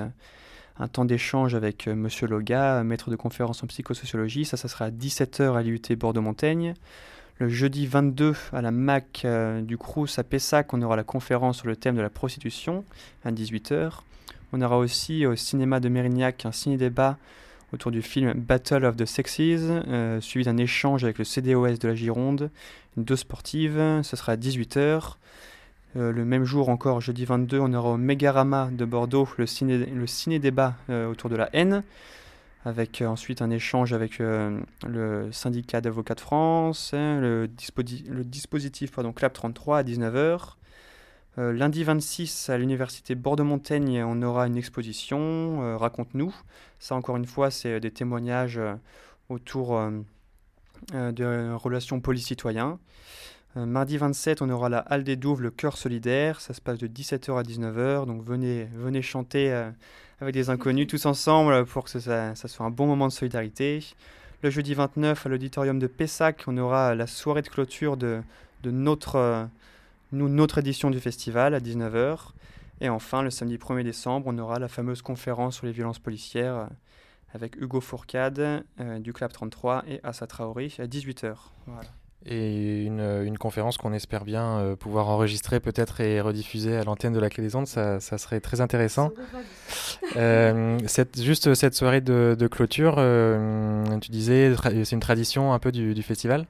un 0.79 0.87
temps 0.87 1.05
d'échange 1.05 1.55
avec 1.55 1.87
euh, 1.87 1.95
Monsieur 1.95 2.27
Loga, 2.27 2.83
maître 2.83 3.09
de 3.09 3.15
conférence 3.15 3.63
en 3.63 3.67
psychosociologie. 3.67 4.45
Ça, 4.45 4.57
ça 4.57 4.67
sera 4.67 4.85
à 4.85 4.91
17h 4.91 5.55
à 5.55 5.61
l'IUT 5.61 5.95
Bordeaux-Montaigne. 5.97 6.73
Le 7.39 7.49
jeudi 7.49 7.85
22 7.85 8.35
à 8.51 8.61
la 8.61 8.71
MAC 8.71 9.21
euh, 9.25 9.61
du 9.61 9.77
Crous 9.77 10.17
à 10.17 10.23
Pessac, 10.23 10.73
on 10.73 10.81
aura 10.81 10.95
la 10.95 11.03
conférence 11.03 11.57
sur 11.57 11.67
le 11.67 11.75
thème 11.75 11.95
de 11.95 12.01
la 12.01 12.09
prostitution 12.09 12.83
à 13.23 13.31
18h. 13.31 14.01
On 14.53 14.61
aura 14.61 14.77
aussi 14.77 15.25
au 15.25 15.35
cinéma 15.35 15.79
de 15.79 15.89
Mérignac 15.89 16.45
un 16.45 16.51
ciné-débat 16.51 17.17
autour 17.73 17.91
du 17.91 18.01
film 18.01 18.33
Battle 18.33 18.85
of 18.85 18.95
the 18.95 19.05
Sexes, 19.05 19.39
euh, 19.39 20.21
suivi 20.21 20.45
d'un 20.45 20.57
échange 20.57 21.03
avec 21.03 21.17
le 21.17 21.25
CDOS 21.25 21.77
de 21.77 21.87
la 21.87 21.95
Gironde, 21.95 22.49
deux 22.95 23.15
sportives, 23.15 24.01
ce 24.03 24.15
sera 24.15 24.33
à 24.33 24.35
18h. 24.37 25.17
Euh, 25.95 26.11
le 26.11 26.25
même 26.25 26.45
jour 26.45 26.69
encore, 26.69 27.01
jeudi 27.01 27.25
22, 27.25 27.59
on 27.59 27.73
aura 27.73 27.91
au 27.91 27.97
Megarama 27.97 28.69
de 28.71 28.85
Bordeaux 28.85 29.27
le 29.37 29.45
ciné, 29.45 29.77
le 29.77 30.07
ciné 30.07 30.39
débat 30.39 30.75
euh, 30.89 31.09
autour 31.09 31.29
de 31.29 31.35
la 31.35 31.49
haine, 31.53 31.83
avec 32.63 33.01
ensuite 33.05 33.41
un 33.41 33.49
échange 33.49 33.93
avec 33.93 34.19
le 34.19 35.29
syndicat 35.31 35.79
d'avocats 35.79 36.15
de 36.15 36.21
France, 36.21 36.91
hein, 36.93 37.19
le, 37.19 37.49
le, 38.09 38.23
dispositif 38.23 38.91
pardon, 38.91 39.13
CLAP 39.13 39.33
33 39.33 39.79
à 39.79 39.83
19h. 39.83 40.56
Lundi 41.37 41.83
26, 41.83 42.49
à 42.49 42.57
l'université 42.57 43.15
Bordeaux-Montaigne, 43.15 44.03
on 44.03 44.21
aura 44.21 44.47
une 44.47 44.57
exposition, 44.57 45.77
Raconte-nous. 45.77 46.35
Ça, 46.79 46.95
encore 46.95 47.17
une 47.17 47.25
fois, 47.25 47.51
c'est 47.51 47.79
des 47.79 47.91
témoignages 47.91 48.59
autour 49.29 49.79
de 50.93 51.53
relations 51.53 51.99
police-citoyens. 51.99 52.79
Euh, 53.57 53.65
mardi 53.65 53.97
27, 53.97 54.41
on 54.41 54.49
aura 54.49 54.69
la 54.69 54.79
Halle 54.79 55.03
des 55.03 55.15
Douves, 55.15 55.41
le 55.41 55.49
Cœur 55.49 55.77
solidaire. 55.77 56.41
Ça 56.41 56.53
se 56.53 56.61
passe 56.61 56.77
de 56.77 56.87
17h 56.87 57.39
à 57.39 57.43
19h. 57.43 58.05
Donc 58.05 58.23
venez, 58.23 58.67
venez 58.75 59.01
chanter 59.01 59.51
euh, 59.51 59.71
avec 60.21 60.33
des 60.33 60.49
inconnus 60.49 60.87
tous 60.87 61.05
ensemble 61.07 61.65
pour 61.65 61.85
que 61.85 61.99
ça, 61.99 62.35
soit 62.35 62.65
un 62.65 62.69
bon 62.69 62.85
moment 62.85 63.07
de 63.07 63.13
solidarité. 63.13 63.83
Le 64.43 64.51
jeudi 64.51 64.75
29, 64.75 65.25
à 65.25 65.29
l'auditorium 65.29 65.79
de 65.79 65.87
Pessac, 65.87 66.43
on 66.45 66.57
aura 66.57 66.93
la 66.93 67.07
soirée 67.07 67.41
de 67.41 67.47
clôture 67.47 67.97
de, 67.97 68.21
notre, 68.63 69.15
euh, 69.15 69.45
nous, 70.11 70.29
notre 70.29 70.59
édition 70.59 70.89
du 70.89 70.99
festival 70.99 71.53
à 71.53 71.59
19h. 71.59 72.31
Et 72.79 72.89
enfin, 72.89 73.23
le 73.23 73.29
samedi 73.29 73.57
1er 73.57 73.83
décembre, 73.83 74.27
on 74.27 74.37
aura 74.37 74.59
la 74.59 74.67
fameuse 74.67 75.01
conférence 75.01 75.55
sur 75.55 75.65
les 75.65 75.71
violences 75.71 75.99
policières 75.99 76.69
avec 77.33 77.55
Hugo 77.55 77.81
Fourcade 77.81 78.63
du 78.99 79.13
Club 79.13 79.31
33 79.31 79.83
et 79.87 79.99
Assa 80.03 80.27
Traoré 80.27 80.71
à 80.79 80.85
18h. 80.85 81.35
Voilà 81.65 81.89
et 82.25 82.85
une, 82.85 83.37
conférence 83.37 83.77
qu'on 83.77 83.93
espère 83.93 84.25
bien 84.25 84.57
euh, 84.57 84.75
pouvoir 84.75 85.07
enregistrer 85.07 85.59
peut-être 85.59 86.01
et 86.01 86.19
rediffuser 86.19 86.75
à 86.75 86.83
l'antenne 86.83 87.13
de 87.13 87.19
la 87.19 87.29
Clé 87.29 87.43
des 87.43 87.55
Ondes, 87.55 87.67
ça, 87.67 87.99
serait 87.99 88.39
très 88.39 88.61
intéressant. 88.61 89.11
Euh, 90.15 90.79
cette, 90.87 91.21
juste 91.21 91.53
cette 91.53 91.75
soirée 91.75 91.99
de, 91.99 92.47
clôture, 92.49 92.95
euh, 92.97 93.83
tu 93.99 94.09
disais, 94.09 94.55
c'est 94.83 94.93
une 94.93 95.01
tradition 95.01 95.53
un 95.53 95.59
peu 95.59 95.71
du, 95.71 96.01
festival? 96.01 96.47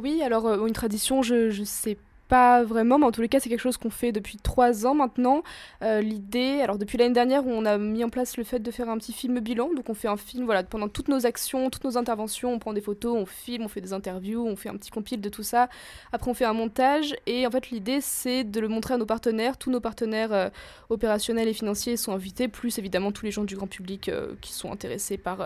Oui, 0.00 0.22
alors 0.22 0.64
une 0.64 0.72
tradition, 0.72 1.22
je 1.22 1.58
ne 1.58 1.64
sais 1.64 1.98
pas 2.30 2.62
vraiment, 2.62 2.96
mais 2.96 3.06
en 3.06 3.10
tous 3.10 3.22
les 3.22 3.28
cas, 3.28 3.40
c'est 3.40 3.48
quelque 3.48 3.60
chose 3.60 3.76
qu'on 3.76 3.90
fait 3.90 4.12
depuis 4.12 4.36
trois 4.36 4.86
ans 4.86 4.94
maintenant. 4.94 5.42
Euh, 5.82 6.00
l'idée, 6.00 6.60
alors 6.62 6.78
depuis 6.78 6.96
l'année 6.96 7.12
dernière, 7.12 7.44
on 7.44 7.66
a 7.66 7.76
mis 7.76 8.04
en 8.04 8.08
place 8.08 8.36
le 8.36 8.44
fait 8.44 8.60
de 8.60 8.70
faire 8.70 8.88
un 8.88 8.96
petit 8.98 9.12
film 9.12 9.40
bilan. 9.40 9.70
Donc 9.74 9.90
on 9.90 9.94
fait 9.94 10.06
un 10.06 10.16
film, 10.16 10.44
voilà, 10.44 10.62
pendant 10.62 10.88
toutes 10.88 11.08
nos 11.08 11.26
actions, 11.26 11.70
toutes 11.70 11.82
nos 11.82 11.98
interventions, 11.98 12.52
on 12.52 12.60
prend 12.60 12.72
des 12.72 12.80
photos, 12.80 13.16
on 13.18 13.26
filme, 13.26 13.64
on 13.64 13.68
fait 13.68 13.80
des 13.80 13.92
interviews, 13.92 14.46
on 14.46 14.54
fait 14.54 14.68
un 14.68 14.76
petit 14.76 14.90
compile 14.90 15.20
de 15.20 15.28
tout 15.28 15.42
ça. 15.42 15.68
Après, 16.12 16.30
on 16.30 16.34
fait 16.34 16.44
un 16.44 16.52
montage. 16.52 17.16
Et 17.26 17.48
en 17.48 17.50
fait, 17.50 17.70
l'idée, 17.70 18.00
c'est 18.00 18.44
de 18.44 18.60
le 18.60 18.68
montrer 18.68 18.94
à 18.94 18.96
nos 18.96 19.06
partenaires. 19.06 19.56
Tous 19.58 19.72
nos 19.72 19.80
partenaires 19.80 20.32
euh, 20.32 20.50
opérationnels 20.88 21.48
et 21.48 21.52
financiers 21.52 21.96
sont 21.96 22.12
invités, 22.12 22.46
plus 22.46 22.78
évidemment 22.78 23.10
tous 23.10 23.24
les 23.24 23.32
gens 23.32 23.42
du 23.42 23.56
grand 23.56 23.66
public 23.66 24.08
euh, 24.08 24.34
qui 24.40 24.52
sont 24.52 24.70
intéressés 24.70 25.18
par 25.18 25.40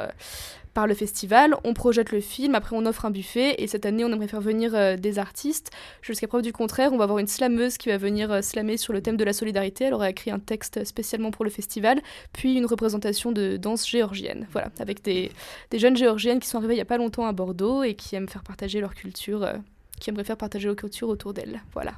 par 0.75 0.89
le 0.89 0.95
festival, 0.95 1.55
on 1.63 1.73
projette 1.73 2.11
le 2.11 2.21
film, 2.21 2.57
après 2.57 2.77
on 2.77 2.85
offre 2.85 3.05
un 3.05 3.11
buffet, 3.11 3.55
et 3.59 3.69
cette 3.69 3.87
année 3.87 4.05
on 4.05 4.13
aimerait 4.13 4.27
faire 4.27 4.41
venir 4.41 4.75
euh, 4.75 4.97
des 4.97 5.21
artistes. 5.21 5.71
Jusqu'à 6.03 6.27
preuve 6.27 6.43
du 6.43 6.53
contraire, 6.53 6.93
on 6.93 6.99
va 6.99 7.05
avoir 7.05 7.21
une 7.21 7.29
slameuse 7.29 7.79
qui 7.79 7.89
va 7.89 7.97
venir 7.97 8.31
euh, 8.33 8.43
slammer 8.43 8.77
sur 8.77 8.93
le 8.93 9.01
thème 9.01 9.17
de 9.17 9.25
la 9.25 9.33
solidarité. 9.33 9.85
Elle 9.85 9.95
aura 9.95 10.11
écrit 10.11 10.33
un 10.33 10.41
texte 10.41 10.85
spécialement 10.85 11.31
pour 11.31 11.45
le 11.45 11.51
festival, 11.51 12.03
puis 12.33 12.57
une 12.57 12.67
représentation 12.67 13.31
de 13.31 13.57
danse 13.57 13.89
géorgienne. 13.89 14.49
Voilà, 14.53 14.71
avec 14.81 15.03
des, 15.03 15.31
jeunes 15.73 15.97
géorgiennes 15.97 16.41
qui 16.41 16.49
sont 16.49 16.59
arrivées 16.59 16.75
il 16.75 16.79
n'y 16.79 16.83
a 16.83 16.87
pas 16.87 16.99
longtemps 16.99 17.27
à 17.27 17.33
Bordeaux 17.33 17.85
et 17.85 17.95
qui 17.95 18.17
aiment 18.17 18.29
faire 18.29 18.43
partager 18.43 18.81
leur 18.81 18.95
culture, 18.95 19.45
euh, 19.45 19.55
qui 20.01 20.11
aimeraient 20.11 20.25
faire 20.25 20.37
partager 20.37 20.67
leur 20.67 20.77
culture 20.77 21.09
autour 21.09 21.33
d'elles. 21.33 21.63
Voilà. 21.73 21.93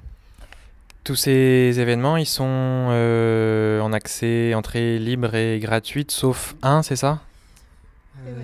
Tous 1.03 1.17
ces 1.17 1.81
événements, 1.81 2.17
ils 2.17 2.27
sont 2.27 2.43
en 2.45 3.93
accès, 3.93 4.55
entrée 4.55 4.99
libre 4.99 5.35
et 5.35 5.61
gratuite, 5.61 6.11
sauf 6.11 6.57
un, 6.63 6.83
c'est 6.83 6.97
ça? 6.97 7.21
euh, 7.21 7.26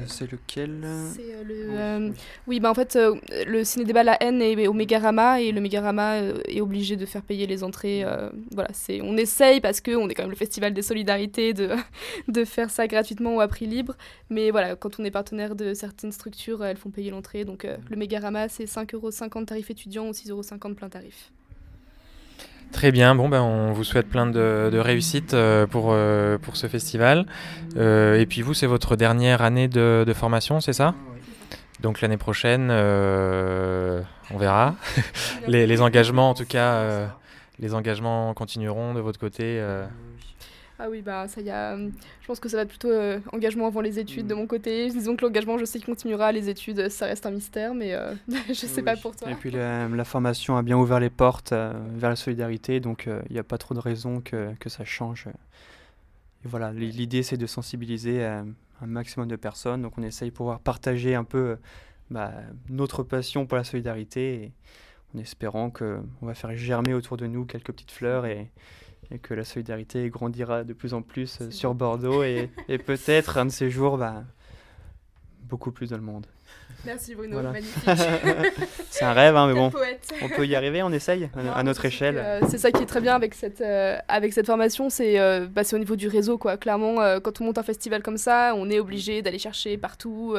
c'est 0.06 0.30
lequel? 0.30 0.84
C'est 1.14 1.34
euh, 1.34 1.44
le. 1.44 1.66
Euh, 1.70 2.10
oui, 2.46 2.60
bah 2.60 2.70
en 2.70 2.74
fait, 2.74 2.98
le 3.46 3.64
ciné-débat 3.64 4.02
La 4.02 4.22
haine 4.22 4.42
est 4.42 4.66
au 4.66 4.72
Mégarama 4.72 5.40
et 5.40 5.52
le 5.52 5.60
Mégarama 5.60 6.18
est 6.48 6.60
obligé 6.60 6.96
de 6.96 7.06
faire 7.06 7.22
payer 7.22 7.46
les 7.46 7.64
entrées. 7.64 8.04
voilà, 8.52 8.70
c'est, 8.72 9.00
on 9.02 9.16
essaye 9.16 9.60
parce 9.60 9.80
qu'on 9.80 10.08
est 10.08 10.14
quand 10.14 10.22
même 10.22 10.30
le 10.30 10.36
festival 10.36 10.74
des 10.74 10.82
solidarités 10.82 11.52
de, 11.52 11.70
de 12.28 12.44
faire 12.44 12.70
ça 12.70 12.86
gratuitement 12.86 13.36
ou 13.36 13.40
à 13.40 13.48
prix 13.48 13.66
libre. 13.66 13.96
Mais 14.30 14.50
voilà, 14.50 14.76
quand 14.76 14.98
on 14.98 15.04
est 15.04 15.10
partenaire 15.10 15.54
de 15.54 15.74
certaines 15.74 16.12
structures, 16.12 16.64
elles 16.64 16.76
font 16.76 16.90
payer 16.90 17.10
l'entrée. 17.10 17.44
Donc 17.44 17.64
le 17.64 17.96
Mégarama, 17.96 18.48
c'est 18.48 18.64
5,50€ 18.64 19.46
tarif 19.46 19.70
étudiant 19.70 20.08
ou 20.08 20.12
6,50€ 20.12 20.74
plein 20.74 20.88
tarif. 20.88 21.32
Très 22.72 22.90
bien, 22.90 23.14
bon 23.14 23.28
ben 23.28 23.42
on 23.42 23.72
vous 23.72 23.84
souhaite 23.84 24.08
plein 24.08 24.26
de, 24.26 24.70
de 24.72 24.78
réussite 24.78 25.34
euh, 25.34 25.66
pour, 25.66 25.90
euh, 25.90 26.38
pour 26.38 26.56
ce 26.56 26.66
festival. 26.66 27.26
Euh, 27.76 28.18
et 28.18 28.26
puis 28.26 28.42
vous, 28.42 28.54
c'est 28.54 28.66
votre 28.66 28.96
dernière 28.96 29.42
année 29.42 29.68
de, 29.68 30.04
de 30.06 30.12
formation, 30.12 30.60
c'est 30.60 30.72
ça? 30.72 30.94
Donc 31.80 32.00
l'année 32.00 32.16
prochaine, 32.16 32.70
on 32.70 34.38
verra. 34.38 34.74
les, 35.48 35.66
les, 35.66 35.80
engagements, 35.82 36.30
en 36.30 36.34
tout 36.34 36.46
cas, 36.46 37.08
les 37.58 37.74
engagements 37.74 38.32
continueront 38.34 38.94
de 38.94 39.00
votre 39.00 39.18
côté. 39.18 39.60
Ah 40.84 40.90
oui, 40.90 41.00
bah 41.00 41.28
ça 41.28 41.40
y 41.40 41.48
a. 41.48 41.74
Euh, 41.74 41.90
je 42.20 42.26
pense 42.26 42.40
que 42.40 42.48
ça 42.48 42.56
va 42.56 42.64
être 42.64 42.68
plutôt 42.68 42.90
euh, 42.90 43.20
engagement 43.32 43.68
avant 43.68 43.80
les 43.80 44.00
études 44.00 44.26
de 44.26 44.34
mm. 44.34 44.38
mon 44.38 44.46
côté. 44.48 44.90
Disons 44.90 45.14
que 45.14 45.24
l'engagement, 45.24 45.56
je 45.56 45.64
sais 45.64 45.78
qu'il 45.78 45.86
continuera. 45.86 46.32
Les 46.32 46.48
études, 46.48 46.88
ça 46.88 47.06
reste 47.06 47.24
un 47.24 47.30
mystère, 47.30 47.72
mais 47.72 47.94
euh, 47.94 48.12
je 48.48 48.54
sais 48.54 48.82
pas 48.82 48.96
pour 48.96 49.14
toi. 49.14 49.30
Et 49.30 49.36
puis 49.36 49.52
la, 49.52 50.04
formation 50.04 50.56
a 50.56 50.62
bien 50.62 50.76
ouvert 50.76 50.98
les 50.98 51.08
portes 51.08 51.52
vers 51.52 52.10
la 52.10 52.16
solidarité, 52.16 52.80
donc 52.80 53.06
il 53.06 53.32
n'y 53.32 53.38
a 53.38 53.44
pas 53.44 53.58
trop 53.58 53.76
de 53.76 53.78
raison 53.78 54.20
que, 54.20 54.52
que 54.58 54.68
ça 54.68 54.84
change. 54.84 55.28
Et 56.44 56.48
voilà, 56.48 56.72
l'idée 56.72 57.22
c'est 57.22 57.36
de 57.36 57.46
sensibiliser 57.46 58.24
un 58.24 58.46
maximum 58.84 59.28
de 59.28 59.36
personnes. 59.36 59.82
Donc 59.82 59.96
on 59.98 60.02
essaye 60.02 60.30
de 60.30 60.34
pouvoir 60.34 60.58
partager 60.58 61.14
un 61.14 61.24
peu 61.24 61.58
bah, 62.10 62.32
notre 62.68 63.04
passion 63.04 63.46
pour 63.46 63.56
la 63.56 63.62
solidarité, 63.62 64.50
en 65.14 65.20
espérant 65.20 65.70
qu'on 65.70 66.02
va 66.22 66.34
faire 66.34 66.56
germer 66.56 66.92
autour 66.92 67.16
de 67.16 67.28
nous 67.28 67.44
quelques 67.44 67.70
petites 67.70 67.92
fleurs 67.92 68.26
et 68.26 68.50
et 69.12 69.18
que 69.18 69.34
la 69.34 69.44
solidarité 69.44 70.08
grandira 70.08 70.64
de 70.64 70.72
plus 70.72 70.94
en 70.94 71.02
plus 71.02 71.40
euh, 71.40 71.50
sur 71.50 71.74
Bordeaux 71.74 72.22
et, 72.22 72.50
et 72.68 72.78
peut-être 72.78 73.38
un 73.38 73.46
de 73.46 73.50
ces 73.50 73.70
jours 73.70 73.98
bah, 73.98 74.24
beaucoup 75.42 75.70
plus 75.70 75.90
dans 75.90 75.96
le 75.96 76.02
monde. 76.02 76.26
Merci 76.84 77.14
Bruno, 77.14 77.40
magnifique. 77.42 77.82
c'est 78.90 79.04
un 79.04 79.12
rêve, 79.12 79.36
hein, 79.36 79.46
mais 79.46 79.54
bon, 79.54 79.70
on 80.22 80.28
peut 80.28 80.46
y 80.46 80.56
arriver, 80.56 80.82
on 80.82 80.92
essaye 80.92 81.28
à, 81.54 81.62
notre 81.62 81.84
échelle. 81.84 82.18
Euh, 82.18 82.40
c'est 82.48 82.58
ça 82.58 82.72
qui 82.72 82.82
est 82.82 82.86
très 82.86 83.00
bien 83.00 83.14
avec 83.14 83.34
cette, 83.34 83.60
euh, 83.60 83.98
avec 84.08 84.32
cette 84.32 84.46
formation, 84.46 84.90
c'est 84.90 85.20
euh, 85.20 85.46
bah, 85.48 85.62
au 85.72 85.78
niveau 85.78 85.96
du 85.96 86.08
réseau. 86.08 86.38
Quoi. 86.38 86.56
Clairement, 86.56 86.96
quand 87.20 87.40
on 87.40 87.44
monte 87.44 87.58
un 87.58 87.62
festival 87.62 88.02
comme 88.02 88.16
ça, 88.16 88.54
on 88.56 88.68
est 88.68 88.80
obligé 88.80 89.22
d'aller 89.22 89.38
chercher 89.38 89.76
partout 89.76 90.36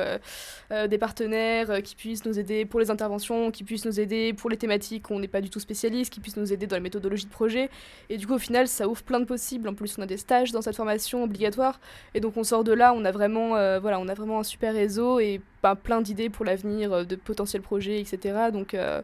des 0.90 0.98
partenaires 0.98 1.82
qui 1.84 1.96
puissent 1.96 2.26
nous 2.26 2.38
aider 2.38 2.66
pour 2.66 2.80
les 2.80 2.92
interventions, 2.92 3.52
qui 3.52 3.64
puissent 3.64 3.86
nous 3.86 4.00
aider 4.00 4.34
pour 4.34 4.50
les 4.50 4.58
thématiques 4.58 5.10
où 5.10 5.14
on 5.14 5.20
n'est 5.20 5.28
pas 5.28 5.42
du 5.42 5.50
tout 5.50 5.60
spécialiste, 5.60 6.12
qui 6.12 6.20
puissent 6.20 6.38
nous 6.38 6.52
aider 6.52 6.68
dans 6.68 6.76
la 6.76 6.82
méthodologie 6.82 7.26
de 7.26 7.32
projet. 7.32 7.70
Et 8.10 8.18
du 8.18 8.28
coup, 8.28 8.34
au 8.34 8.40
final, 8.40 8.68
ça 8.68 8.88
ouvre 8.88 9.04
plein 9.04 9.20
de 9.20 9.26
possibles. 9.26 9.70
En 9.70 9.74
plus, 9.74 9.98
on 9.98 10.02
a 10.02 10.06
des 10.06 10.18
stages 10.18 10.52
dans 10.52 10.62
cette 10.62 10.76
formation 10.76 11.24
obligatoire. 11.24 11.80
Et 12.14 12.20
donc, 12.20 12.38
on 12.38 12.44
sort 12.44 12.64
de 12.64 12.74
là, 12.74 12.94
on 12.96 13.06
a 13.06 13.12
vraiment, 13.12 13.50
voilà, 13.80 14.00
on 14.00 14.08
a 14.08 14.14
vraiment 14.14 14.40
un 14.40 14.44
super 14.44 14.74
réseau 14.74 15.20
et 15.20 15.42
plein 15.74 16.02
d'idées 16.02 16.23
pour 16.30 16.46
l'avenir, 16.46 16.94
euh, 16.94 17.04
de 17.04 17.16
potentiels 17.16 17.62
projets, 17.62 18.00
etc. 18.00 18.52
Donc, 18.52 18.74
euh, 18.74 19.02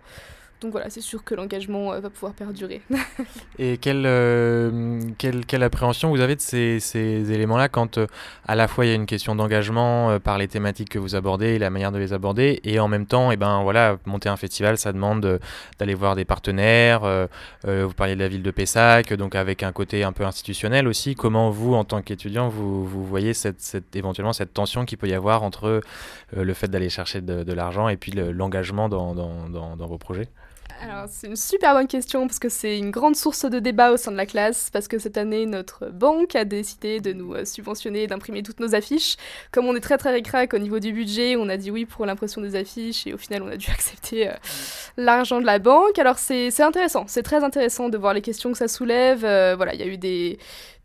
donc 0.62 0.72
voilà, 0.72 0.89
c'est 0.89 1.02
sûr 1.02 1.24
que 1.24 1.36
l'engagement 1.36 1.98
va 2.00 2.10
pouvoir 2.10 2.34
perdurer. 2.34 2.82
Et 3.60 3.78
quelle, 3.78 4.04
quelle, 5.17 5.45
quelle, 5.45 5.63
appréhension 5.63 6.10
vous 6.10 6.19
avez 6.19 6.36
de 6.36 6.41
ces, 6.41 6.80
ces 6.80 7.32
éléments-là 7.32 7.69
quand 7.69 8.00
à 8.45 8.56
la 8.56 8.67
fois 8.67 8.86
il 8.86 8.89
y 8.89 8.91
a 8.91 8.95
une 8.95 9.06
question 9.06 9.36
d'engagement 9.36 10.19
par 10.19 10.38
les 10.38 10.48
thématiques 10.48 10.89
que 10.89 11.00
vous 11.00 11.15
abordez 11.15 11.48
et 11.48 11.60
la 11.60 11.69
manière 11.69 11.91
de 11.91 11.98
les 11.98 12.13
aborder, 12.13 12.60
et 12.63 12.80
en 12.80 12.88
même 12.88 13.06
temps, 13.06 13.32
eh 13.32 13.38
ben, 13.38 13.63
voilà, 13.63 13.98
monter 14.06 14.28
un 14.28 14.36
festival, 14.38 14.78
ça 14.78 14.91
demande 14.91 15.39
d'aller 15.78 15.93
voir 15.93 16.15
des 16.15 16.26
partenaires, 16.26 17.02
vous 17.63 17.93
parliez 17.93 18.15
de 18.15 18.19
la 18.19 18.28
ville 18.28 18.43
de 18.43 18.52
Pessac, 18.52 19.13
donc 19.13 19.36
avec 19.36 19.63
un 19.63 19.72
côté 19.72 20.04
un 20.04 20.12
peu 20.12 20.26
institutionnel 20.26 20.88
aussi, 20.88 21.15
comment 21.15 21.50
vous, 21.50 21.74
en 21.74 21.86
tant 21.86 22.02
qu'étudiant, 22.02 22.50
vous, 22.50 22.86
vous, 22.86 23.06
voyez 23.06 23.34
cette, 23.34 23.62
cette, 23.62 23.95
éventuellement 23.95 24.34
cette 24.34 24.54
tension 24.54 24.86
qu'il 24.86 24.98
peut 24.98 25.08
y 25.08 25.13
avoir 25.13 25.43
entre 25.43 25.82
le 26.36 26.54
fait 26.54 26.67
d'aller 26.67 26.89
chercher 26.89 27.22
de, 27.22 27.54
l'argent 27.54 27.89
et 27.89 27.98
puis 27.98 28.12
l'engagement 28.12 28.89
dans, 28.89 29.15
dans, 29.15 29.76
dans 29.76 29.88
vos 29.88 29.98
projets? 29.98 30.30
Alors, 30.82 31.06
c'est 31.10 31.28
une 31.28 31.36
super 31.36 31.74
bonne 31.74 31.88
question 31.88 32.26
parce 32.26 32.39
que 32.39 32.48
c'est 32.48 32.78
une 32.78 32.89
grande 32.89 33.18
source 33.18 33.44
de 33.44 33.60
débat 33.60 33.92
au 33.92 33.98
sein 33.98 34.12
de 34.12 34.18
la 34.18 34.26
classe 34.26 34.70
parce 34.72 34.88
que 34.88 34.98
cette 34.98 35.18
année, 35.18 35.46
notre 35.46 35.89
banque 35.89 36.36
a 36.36 36.46
décidé 36.46 37.02
de 37.02 37.12
nous 37.12 37.34
euh, 37.34 37.44
subventionner 37.44 38.04
et 38.04 38.08
d'imprimer 38.08 38.44
toutes 38.44 38.62
nos 38.62 38.76
affiches. 38.76 39.18
Comme 39.52 39.65
on 39.65 39.76
est 39.76 39.82
très 39.82 39.98
très 39.98 40.12
récrac 40.12 40.54
au 40.54 40.58
niveau 40.58 40.80
du 40.80 40.94
budget, 40.94 41.36
on 41.36 41.50
a 41.50 41.58
dit 41.58 41.70
oui 41.70 41.86
pour 41.86 42.06
l'impression 42.06 42.42
des 42.42 42.56
affiches 42.56 43.06
et 43.08 43.13
au 43.13 43.18
final, 43.18 43.44
on 43.44 43.50
a 43.50 43.58
dû 43.58 43.70
accepter 43.72 44.30
euh, 44.30 44.34
l'argent 44.96 45.42
de 45.42 45.46
la 45.46 45.60
banque. 45.60 46.00
Alors, 46.00 46.18
c'est 46.18 46.62
intéressant, 46.62 47.04
c'est 47.08 47.24
très 47.24 47.44
intéressant 47.44 47.89
de 47.89 47.98
voir 47.98 48.13
les 48.13 48.22
questions 48.22 48.52
que 48.52 48.58
ça 48.58 48.70
soulève. 48.70 49.26
Euh, 49.26 49.56
voilà, 49.58 49.74
il 49.74 49.82
y 49.82 49.84
a 49.84 49.88
eu 49.88 49.98
des, 49.98 50.39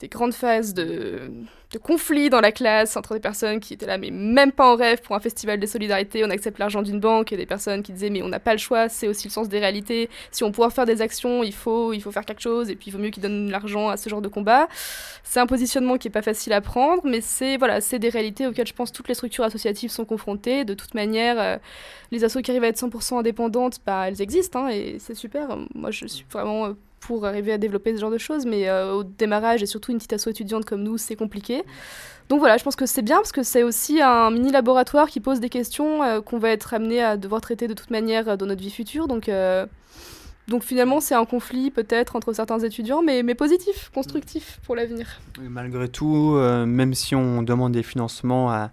des 0.05 0.09
grandes 0.09 0.35
phases 0.35 0.75
de 0.75 1.31
de 1.73 1.79
conflits 1.79 2.31
dans 2.31 2.41
la 2.41 2.53
classe 2.53 2.97
entre 2.97 3.15
des 3.15 3.21
personnes 3.21 3.59
qui 3.59 3.75
étaient 3.75 3.87
là, 3.87 3.99
mais 3.99 4.11
même 4.11 4.53
pas 4.53 4.73
en 4.73 4.77
rêve 4.77 5.01
pour 5.03 5.17
un 5.17 5.21
festival 5.21 5.59
des 5.59 5.67
solidarités, 5.67 6.25
on 6.25 6.31
accepte 6.31 6.59
l'argent 6.59 6.83
d'une 6.83 7.01
banque, 7.01 7.33
et 7.33 7.37
des 7.37 7.47
personnes 7.47 7.83
qui 7.83 7.93
disaient, 7.93 8.11
mais 8.11 8.23
on 8.23 8.29
n'a 8.29 8.39
pas 8.39 8.53
le 8.53 8.59
choix, 8.59 8.89
c'est 8.89 9.09
aussi 9.09 9.27
le 9.27 9.33
sens 9.33 9.49
des 9.49 9.59
réalités. 9.59 10.09
Si 10.31 10.45
on 10.45 10.53
peut 10.53 10.69
faire 10.71 10.87
des 10.87 11.03
actions, 11.03 11.43
il 11.43 11.53
faut, 11.53 11.93
il 11.93 12.01
faut 12.01 12.13
faire 12.13 12.25
quelque 12.25 12.43
chose, 12.43 12.71
et 12.71 12.77
puis 12.77 12.89
il 12.89 12.93
vaut 12.93 13.01
mieux 13.01 13.11
qu'ils 13.11 13.23
donnent 13.23 13.51
l'argent 13.51 13.89
à 13.89 13.97
ce 13.97 14.09
genre 14.09 14.23
de 14.23 14.29
combat. 14.29 14.69
C'est 15.25 15.41
un 15.41 15.47
positionnement 15.47 15.99
qui 15.99 16.09
est 16.09 16.13
pas 16.13 16.23
facile 16.23 16.53
à 16.53 16.61
prendre, 16.61 17.03
mais 17.05 17.21
c'est 17.21 17.57
voilà, 17.57 17.81
c'est 17.81 17.99
des 17.99 18.09
réalités 18.09 18.47
auxquelles 18.47 18.69
je 18.69 18.75
pense 18.75 18.93
toutes 18.93 19.09
les 19.09 19.15
structures 19.15 19.45
associatives 19.45 19.91
sont 19.91 20.05
confrontées. 20.05 20.65
De 20.65 20.75
toute 20.75 20.95
manière, 20.95 21.41
euh, 21.41 21.57
les 22.13 22.23
assos 22.23 22.41
qui 22.41 22.53
arrivent 22.53 22.65
à 22.65 22.69
être 22.69 22.79
100% 22.79 23.19
indépendantes, 23.19 23.81
bah, 23.85 24.09
elles 24.09 24.23
existent, 24.23 24.67
hein, 24.67 24.69
et 24.69 24.99
c'est 25.01 25.15
super. 25.15 25.59
Moi, 25.75 25.91
je 25.91 26.07
suis 26.07 26.27
vraiment 26.31 26.67
euh, 26.67 26.73
pour 27.07 27.27
arriver 27.27 27.53
à 27.53 27.59
développer 27.59 27.95
ce 27.95 28.01
genre 28.01 28.11
de 28.11 28.19
choses, 28.19 28.47
mais 28.47 28.69
euh, 28.69 28.95
au 28.95 29.05
démarrage 29.05 29.63
et 29.63 29.67
surtout 29.67 29.93
une 29.93 29.99
petite 29.99 30.15
asso 30.15 30.29
étudiante 30.29 30.65
comme 30.65 30.83
nous, 30.83 30.99
c'est 30.99 31.17
compliqué. 31.17 31.63
Donc 32.29 32.39
voilà, 32.39 32.57
je 32.57 32.65
pense 32.65 32.77
que 32.77 32.87
c'est 32.87 33.03
bien 33.03 33.17
parce 33.17 33.33
que 33.33 33.43
c'est 33.43 33.63
aussi 33.63 34.01
un 34.01 34.31
mini 34.31 34.51
laboratoire 34.51 35.09
qui 35.09 35.21
pose 35.21 35.41
des 35.41 35.51
questions 35.51 36.03
euh, 36.03 36.21
qu'on 36.23 36.39
va 36.39 36.51
être 36.51 36.73
amené 36.73 37.03
à 37.03 37.17
devoir 37.17 37.43
traiter 37.43 37.69
de 37.69 37.75
toute 37.75 37.91
manière 37.91 38.29
euh, 38.29 38.37
dans 38.37 38.47
notre 38.47 38.63
vie 38.63 38.71
future. 38.71 39.07
Donc, 39.07 39.31
donc 40.49 40.63
finalement, 40.63 41.01
c'est 41.01 41.15
un 41.15 41.25
conflit 41.25 41.71
peut-être 41.71 42.17
entre 42.17 42.33
certains 42.33 42.59
étudiants, 42.59 43.03
mais, 43.03 43.23
mais 43.23 43.35
positif, 43.35 43.91
constructif 43.95 44.61
pour 44.65 44.77
l'avenir. 44.77 45.21
Malgré 45.41 45.89
tout, 45.89 46.37
même 46.67 46.95
si 46.95 47.15
on 47.15 47.43
demande 47.43 47.73
des 47.73 47.83
financements 47.83 48.51
à, 48.51 48.71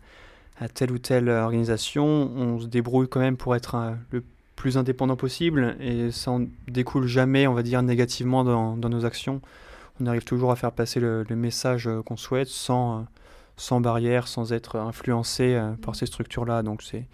à, 0.59 0.67
telle 0.67 0.91
ou 0.91 0.97
telle 0.97 1.29
organisation, 1.29 2.05
on 2.05 2.59
se 2.59 2.67
débrouille 2.67 3.07
quand 3.07 3.21
même 3.21 3.37
pour 3.37 3.55
être 3.55 3.95
le 4.11 4.21
plus 4.61 4.77
indépendant 4.77 5.15
possible 5.15 5.75
et 5.79 6.11
ça 6.11 6.29
en 6.29 6.45
découle 6.67 7.07
jamais, 7.07 7.47
on 7.47 7.55
va 7.55 7.63
dire, 7.63 7.81
négativement 7.81 8.43
dans, 8.43 8.89
nos 8.89 9.05
actions. 9.05 9.41
On 9.99 10.05
arrive 10.05 10.23
toujours 10.23 10.51
à 10.51 10.55
faire 10.55 10.71
passer 10.71 10.99
le, 10.99 11.25
message 11.31 11.87
euh, 11.87 12.03
qu'on 12.03 12.15
souhaite 12.15 12.47
sans, 12.47 12.99
euh, 12.99 13.03
sans 13.57 13.81
barrière, 13.81 14.27
sans 14.27 14.53
être 14.53 14.75
influencé 14.77 15.55
euh, 15.55 15.71
par 15.81 15.95
ces 15.95 16.05
structures-là. 16.05 16.61
Donc 16.61 16.83
c'est 16.83 17.07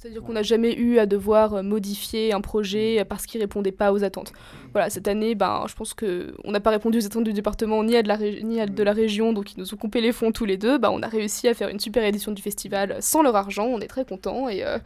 c'est-à-dire 0.00 0.22
qu'on 0.22 0.32
n'a 0.32 0.42
jamais 0.42 0.74
eu 0.74 0.98
à 0.98 1.04
devoir 1.04 1.52
euh, 1.52 1.62
modifier 1.62 2.32
un 2.32 2.40
projet 2.40 3.04
parce 3.06 3.26
qu'il 3.26 3.38
répondait 3.38 3.70
pas 3.70 3.92
aux 3.92 4.02
attentes. 4.02 4.32
Voilà, 4.72 4.88
cette 4.88 5.06
année, 5.08 5.34
ben, 5.34 5.66
je 5.68 5.74
pense 5.74 5.92
qu'on 5.92 6.50
n'a 6.50 6.60
pas 6.60 6.70
répondu 6.70 6.96
aux 6.96 7.04
attentes 7.04 7.24
du 7.24 7.34
département 7.34 7.84
ni 7.84 7.96
à, 7.96 8.02
de 8.02 8.08
la, 8.08 8.16
ni 8.16 8.62
à 8.62 8.66
de 8.66 8.82
la 8.82 8.92
région, 8.94 9.34
donc 9.34 9.52
ils 9.52 9.58
nous 9.58 9.74
ont 9.74 9.76
coupé 9.76 10.00
les 10.00 10.12
fonds 10.12 10.32
tous 10.32 10.46
les 10.46 10.56
deux. 10.56 10.78
Ben, 10.78 10.88
on 10.90 11.02
a 11.02 11.06
réussi 11.06 11.48
à 11.48 11.54
faire 11.54 11.68
une 11.68 11.80
super 11.80 12.02
édition 12.02 12.32
du 12.32 12.40
festival 12.40 12.96
sans 13.00 13.22
leur 13.22 13.36
argent, 13.36 13.66
on 13.66 13.78
est 13.80 13.88
très 13.88 14.06
contents. 14.06 14.48
Et, 14.48 14.64
euh, 14.64 14.78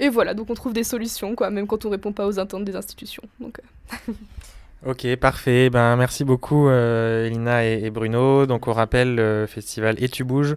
et 0.00 0.08
voilà, 0.08 0.32
donc 0.32 0.48
on 0.48 0.54
trouve 0.54 0.72
des 0.72 0.84
solutions, 0.84 1.34
quoi, 1.34 1.50
même 1.50 1.66
quand 1.66 1.84
on 1.84 1.90
répond 1.90 2.12
pas 2.12 2.26
aux 2.26 2.38
attentes 2.38 2.64
des 2.64 2.76
institutions. 2.76 3.24
Donc, 3.40 3.60
euh. 4.08 4.12
Ok, 4.86 5.16
parfait. 5.16 5.68
Ben, 5.68 5.96
merci 5.96 6.24
beaucoup, 6.24 6.70
Elina 6.70 7.64
et, 7.64 7.90
Bruno. 7.90 8.46
Donc, 8.46 8.68
on 8.68 8.72
rappelle 8.72 9.16
le 9.16 9.46
festival 9.48 9.96
Et 10.02 10.08
tu 10.08 10.22
bouges 10.22 10.54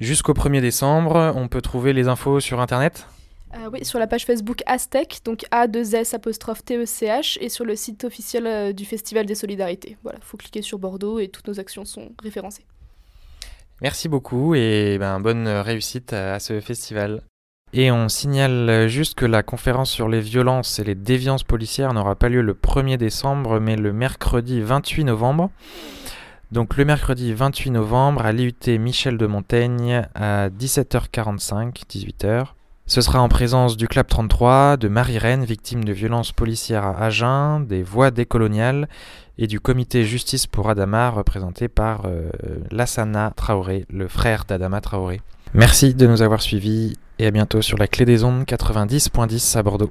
jusqu'au 0.00 0.32
1er 0.32 0.60
décembre. 0.60 1.32
On 1.36 1.46
peut 1.48 1.60
trouver 1.60 1.92
les 1.92 2.08
infos 2.08 2.40
sur 2.40 2.60
Internet? 2.60 3.06
Euh, 3.54 3.68
oui, 3.72 3.84
sur 3.84 3.98
la 3.98 4.06
page 4.06 4.24
Facebook 4.24 4.62
Aztec, 4.66 5.20
donc 5.24 5.44
A2S 5.52 6.14
apostrophe 6.14 6.64
T-E-C-H, 6.64 7.38
et 7.40 7.48
sur 7.48 7.64
le 7.64 7.76
site 7.76 8.04
officiel 8.04 8.46
euh, 8.46 8.72
du 8.72 8.84
Festival 8.84 9.26
des 9.26 9.34
Solidarités. 9.34 9.96
Voilà, 10.02 10.18
il 10.20 10.24
faut 10.24 10.36
cliquer 10.36 10.62
sur 10.62 10.78
Bordeaux 10.78 11.18
et 11.18 11.28
toutes 11.28 11.48
nos 11.48 11.60
actions 11.60 11.84
sont 11.84 12.12
référencées. 12.22 12.64
Merci 13.80 14.08
beaucoup 14.08 14.54
et 14.54 14.96
ben, 14.98 15.20
bonne 15.20 15.48
réussite 15.48 16.12
à 16.12 16.38
ce 16.38 16.60
festival. 16.60 17.22
Et 17.72 17.90
on 17.90 18.08
signale 18.08 18.86
juste 18.86 19.14
que 19.14 19.24
la 19.26 19.42
conférence 19.42 19.90
sur 19.90 20.08
les 20.08 20.20
violences 20.20 20.78
et 20.78 20.84
les 20.84 20.94
déviances 20.94 21.42
policières 21.42 21.92
n'aura 21.94 22.14
pas 22.14 22.28
lieu 22.28 22.42
le 22.42 22.54
1er 22.54 22.96
décembre, 22.96 23.60
mais 23.60 23.76
le 23.76 23.92
mercredi 23.92 24.60
28 24.60 25.04
novembre. 25.04 25.50
Donc 26.52 26.76
le 26.76 26.84
mercredi 26.84 27.32
28 27.32 27.70
novembre 27.70 28.26
à 28.26 28.32
l'IUT 28.32 28.78
Michel 28.78 29.16
de 29.16 29.26
Montaigne 29.26 30.06
à 30.14 30.50
17h45, 30.50 31.72
18h. 31.88 32.48
Ce 32.86 33.00
sera 33.00 33.20
en 33.20 33.28
présence 33.28 33.76
du 33.76 33.86
Club 33.88 34.06
33, 34.06 34.76
de 34.76 34.88
Marie-Reine, 34.88 35.44
victime 35.44 35.84
de 35.84 35.92
violences 35.92 36.32
policières 36.32 36.84
à 36.84 37.04
Agen, 37.04 37.60
des 37.60 37.82
Voix 37.82 38.10
décoloniales 38.10 38.88
et 39.38 39.46
du 39.46 39.60
comité 39.60 40.04
Justice 40.04 40.46
pour 40.46 40.68
Adama, 40.68 41.10
représenté 41.10 41.68
par 41.68 42.02
euh, 42.06 42.28
Lassana 42.70 43.32
Traoré, 43.36 43.86
le 43.88 44.08
frère 44.08 44.44
d'Adama 44.46 44.80
Traoré. 44.80 45.20
Merci 45.54 45.94
de 45.94 46.06
nous 46.06 46.22
avoir 46.22 46.42
suivis 46.42 46.96
et 47.18 47.26
à 47.26 47.30
bientôt 47.30 47.62
sur 47.62 47.78
la 47.78 47.86
clé 47.86 48.04
des 48.04 48.24
ondes 48.24 48.44
90.10 48.44 49.58
à 49.58 49.62
Bordeaux. 49.62 49.90